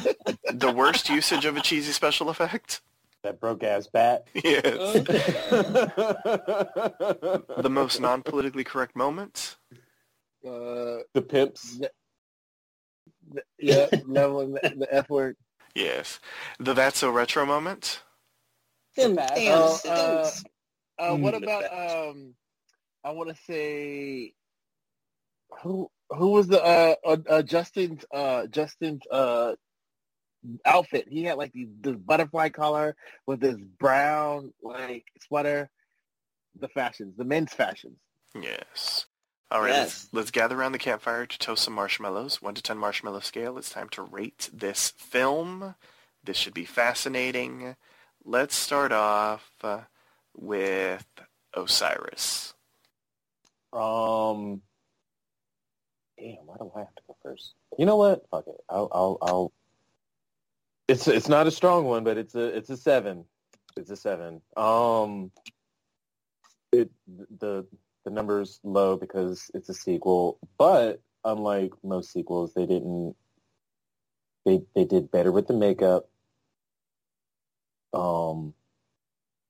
[0.52, 2.82] The worst usage of a cheesy special effect.
[3.22, 4.26] That broke ass bat.
[4.34, 4.62] Yes.
[6.74, 9.56] the The most non-politically correct moment.
[10.46, 11.78] Uh, pimps.
[11.78, 11.90] the, the,
[13.58, 15.36] yeah, leveling the, the F word.
[15.74, 16.20] Yes.
[16.58, 18.02] The that's so retro moment.
[18.96, 20.44] Them damn Oh, suits.
[20.98, 22.34] Uh, what Mm, about um?
[23.04, 24.34] I want to say
[25.62, 29.54] who who was the uh, uh, uh Justin's uh Justin's uh
[30.66, 31.06] outfit?
[31.08, 32.96] He had like these this butterfly collar
[33.26, 35.70] with this brown like sweater.
[36.60, 37.98] The fashions, the men's fashions.
[38.40, 39.06] Yes.
[39.50, 39.78] All right, Yes.
[39.80, 42.40] let's, let's gather around the campfire to toast some marshmallows.
[42.40, 43.58] 1 to 10 marshmallow scale.
[43.58, 45.74] It's time to rate this film.
[46.22, 47.74] This should be fascinating.
[48.24, 49.80] Let's start off uh,
[50.36, 51.06] with
[51.54, 52.54] Osiris.
[53.72, 54.62] Um.
[56.18, 57.54] Damn, why do I have to go first?
[57.78, 58.22] You know what?
[58.30, 58.60] Fuck it.
[58.68, 58.88] I'll.
[58.92, 59.18] I'll.
[59.22, 59.52] I'll
[60.88, 63.24] it's it's not a strong one, but it's a it's a seven.
[63.76, 64.42] It's a seven.
[64.56, 65.30] Um.
[66.72, 66.90] It
[67.38, 67.66] the
[68.10, 73.14] the number's low because it's a sequel, but unlike most sequels, they didn't.
[74.44, 76.08] They they did better with the makeup.
[77.92, 78.54] Um.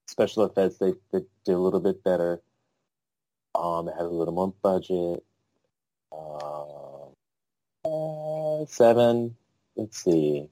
[0.06, 2.42] Special effects they, they did a little bit better.
[3.54, 5.24] Um, it had a little more budget.
[7.84, 9.36] Uh, seven.
[9.76, 10.48] Let's see.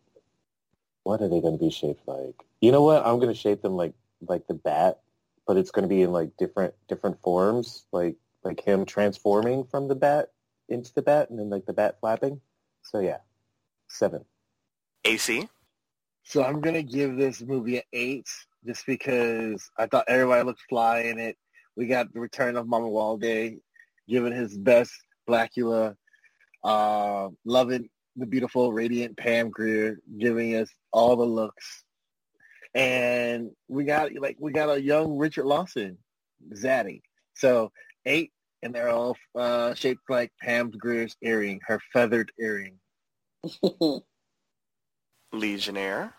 [1.02, 2.36] What are they going to be shaped like?
[2.60, 3.04] You know what?
[3.04, 3.94] I'm going to shape them like
[4.26, 5.00] like the bat,
[5.48, 9.88] but it's going to be in like different different forms, like like him transforming from
[9.88, 10.28] the bat
[10.68, 12.40] into the bat, and then like the bat flapping.
[12.82, 13.16] So yeah,
[13.88, 14.24] seven.
[15.04, 15.48] AC?
[16.22, 18.28] So I'm gonna give this movie an eight,
[18.66, 21.36] just because I thought everybody looked fly in it.
[21.76, 23.58] We got the return of Mamuwalde,
[24.06, 24.92] giving his best
[25.26, 25.96] Blacula,
[26.62, 31.84] uh, loving the beautiful, radiant Pam Grier, giving us all the looks,
[32.74, 35.98] and we got like we got a young Richard Lawson,
[36.54, 37.02] Zaddy.
[37.34, 37.72] So
[38.06, 38.32] eight,
[38.62, 42.78] and they're all uh, shaped like Pam Grier's earring, her feathered earring.
[45.32, 46.14] Legionnaire?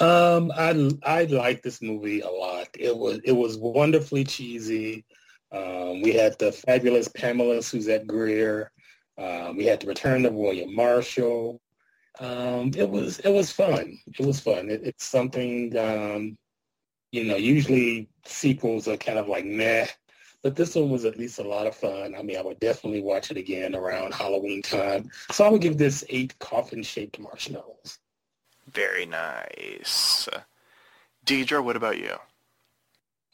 [0.00, 2.68] Um, I I like this movie a lot.
[2.78, 5.04] It was it was wonderfully cheesy.
[5.52, 8.72] Um, we had the fabulous Pamela Suzette Grier.
[9.18, 11.60] Um, we had to return to William Marshall.
[12.20, 13.98] Um, it was it was fun.
[14.06, 14.68] It was fun.
[14.68, 16.36] It, it's something um,
[17.10, 17.36] you know.
[17.36, 19.86] Usually sequels are kind of like meh,
[20.42, 22.14] but this one was at least a lot of fun.
[22.14, 25.10] I mean, I would definitely watch it again around Halloween time.
[25.30, 27.98] So I would give this eight coffin-shaped marshmallows.
[28.70, 30.28] Very nice.
[31.24, 32.16] Deidre, what about you?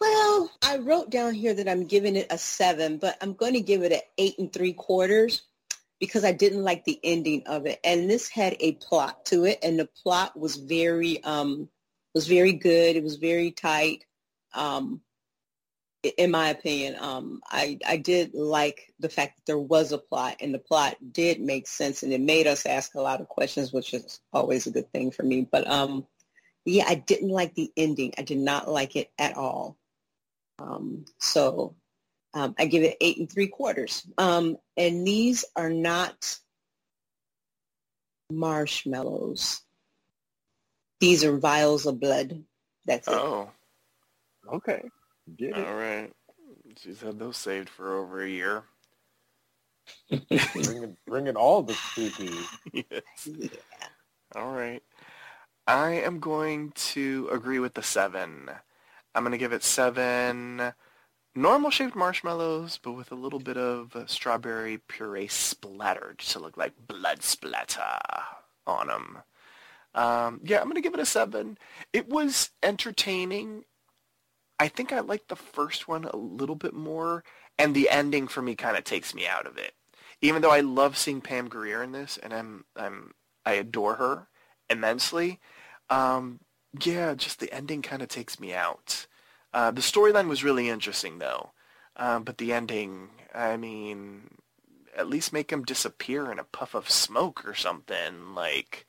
[0.01, 3.61] Well, I wrote down here that I'm giving it a seven, but I'm going to
[3.61, 5.43] give it an eight and three quarters
[6.01, 7.81] because I didn't like the ending of it.
[7.85, 11.69] And this had a plot to it, and the plot was very um
[12.15, 12.97] was very good.
[12.97, 14.05] It was very tight.
[14.55, 15.03] Um,
[16.17, 20.37] in my opinion, um, I I did like the fact that there was a plot,
[20.41, 23.73] and the plot did make sense, and it made us ask a lot of questions,
[23.73, 25.47] which is always a good thing for me.
[25.51, 26.07] But um,
[26.65, 28.15] yeah, I didn't like the ending.
[28.17, 29.77] I did not like it at all.
[30.59, 31.75] Um, so
[32.35, 34.07] um, I give it eight and three quarters.
[34.19, 36.39] Um, and these are not
[38.31, 39.63] marshmallows.
[41.01, 42.45] These are vials of blood.
[42.87, 43.15] That's it.
[43.15, 43.51] Oh,
[44.53, 44.89] Okay.
[45.37, 45.67] Get it.
[45.67, 46.11] all right.
[46.83, 48.65] She's had those saved for over a year.
[50.55, 52.31] bringing, bringing all the spooky.
[52.73, 53.27] yes.
[53.27, 53.49] Yeah.
[54.35, 54.83] All right.
[55.67, 58.49] I am going to agree with the seven.
[59.15, 60.73] I'm going to give it seven
[61.39, 66.87] normal shaped marshmallows, but with a little bit of strawberry puree splattered to look like
[66.87, 67.99] blood splatter
[68.67, 69.19] on them.
[69.95, 71.59] Um, yeah, I'm going to give it a seven.
[71.93, 73.65] It was entertaining.
[74.59, 77.25] I think I liked the first one a little bit more,
[77.59, 79.75] and the ending for me kind of takes me out of it.
[80.21, 83.13] Even though I love seeing Pam Grier in this, and I'm I'm
[83.47, 84.29] I adore her
[84.69, 85.39] immensely.
[85.89, 86.41] Um,
[86.83, 89.07] yeah, just the ending kind of takes me out.
[89.53, 91.53] Uh, the storyline was really interesting though,
[91.97, 94.39] um, but the ending, I mean,
[94.97, 98.35] at least make him disappear in a puff of smoke or something.
[98.35, 98.87] Like,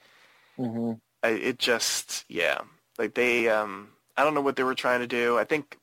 [0.57, 0.99] Mm-hmm.
[1.23, 2.59] I, it just, yeah,
[2.97, 5.37] like they, um, I don't know what they were trying to do.
[5.37, 5.77] I think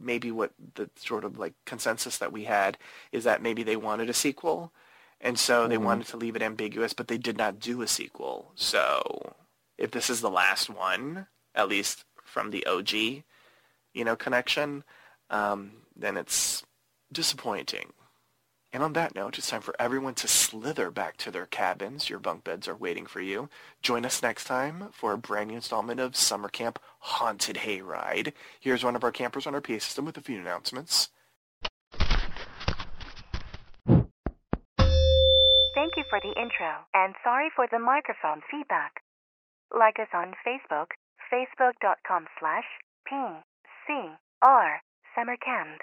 [0.00, 2.76] maybe what the sort of like consensus that we had
[3.12, 4.72] is that maybe they wanted a sequel,
[5.20, 5.78] and so they Mhm.
[5.78, 8.52] wanted to leave it ambiguous, but they did not do a sequel.
[8.56, 9.34] So
[9.78, 13.24] if this is the last one, at least from the OG,
[13.94, 14.84] you know, connection,
[15.30, 16.64] um, then it's
[17.12, 17.92] disappointing.
[18.74, 22.10] And on that note, it's time for everyone to slither back to their cabins.
[22.10, 23.48] Your bunk beds are waiting for you.
[23.82, 28.32] Join us next time for a brand new installment of Summer Camp Haunted Hayride.
[28.58, 31.10] Here's one of our campers on our PA system with a few announcements.
[35.84, 39.02] Thank you for the intro, and sorry for the microphone feedback.
[39.70, 40.86] Like us on Facebook,
[41.32, 42.64] facebook.com slash
[43.84, 44.78] PCR
[45.14, 45.80] Summercamp.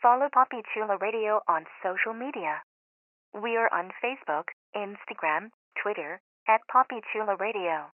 [0.00, 2.62] Follow Papi Chulo Radio on social media.
[3.34, 5.50] We are on Facebook, Instagram,
[5.80, 7.92] Twitter, at Papi Chulo Radio.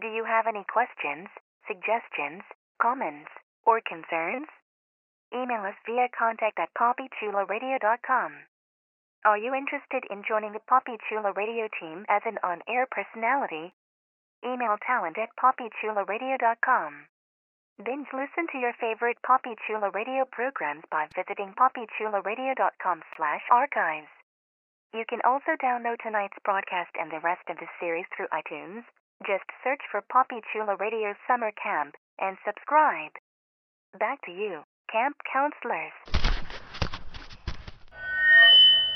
[0.00, 1.28] Do you have any questions,
[1.66, 2.42] suggestions,
[2.80, 3.30] comments,
[3.64, 4.48] or concerns?
[5.32, 8.32] Email us via contact at PapiChuloRadio.com.
[9.24, 13.72] Are you interested in joining the Papi Chulo Radio team as an on-air personality?
[14.44, 17.06] Email talent at PapiChuloRadio.com.
[17.84, 24.08] Binge listen to your favorite Papi Chulo Radio programs by visiting PapiChuloRadio.com slash archives.
[24.94, 28.84] You can also download tonight's broadcast and the rest of the series through iTunes.
[29.26, 33.12] Just search for Papi Chulo Radio Summer Camp and subscribe.
[34.00, 35.92] Back to you, camp counselors.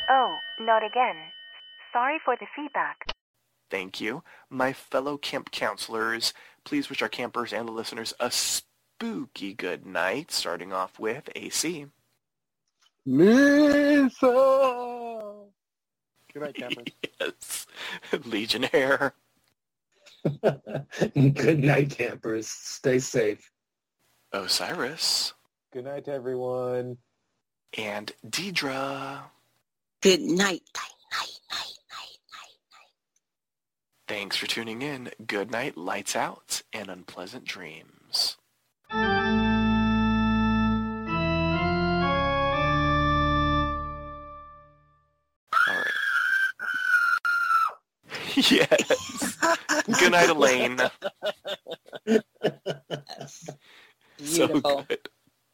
[0.08, 1.16] Oh, not again.
[1.92, 2.96] Sorry for the feedback.
[3.70, 4.24] Thank you.
[4.48, 6.32] My fellow camp counselors,
[6.64, 8.30] please wish our campers and the listeners a
[9.00, 11.86] spooky good night, starting off with AC.
[13.06, 14.10] Lisa!
[16.32, 16.84] Good night, campers.
[17.20, 17.66] Yes.
[18.24, 19.14] Legionnaire.
[21.14, 22.46] Good night, campers.
[22.46, 23.50] Stay safe.
[24.32, 25.34] Osiris.
[25.72, 26.98] Good night, everyone.
[27.76, 29.20] And Deidre.
[30.02, 30.60] Good night, night,
[31.12, 32.90] night, night, night, night, night.
[34.08, 35.10] Thanks for tuning in.
[35.26, 38.36] Good night, lights out, and unpleasant dreams.
[48.50, 49.36] yes.
[49.98, 50.80] Good night, Elaine.
[52.06, 53.50] Yes.
[54.18, 54.86] So Beautiful.
[54.88, 55.08] good.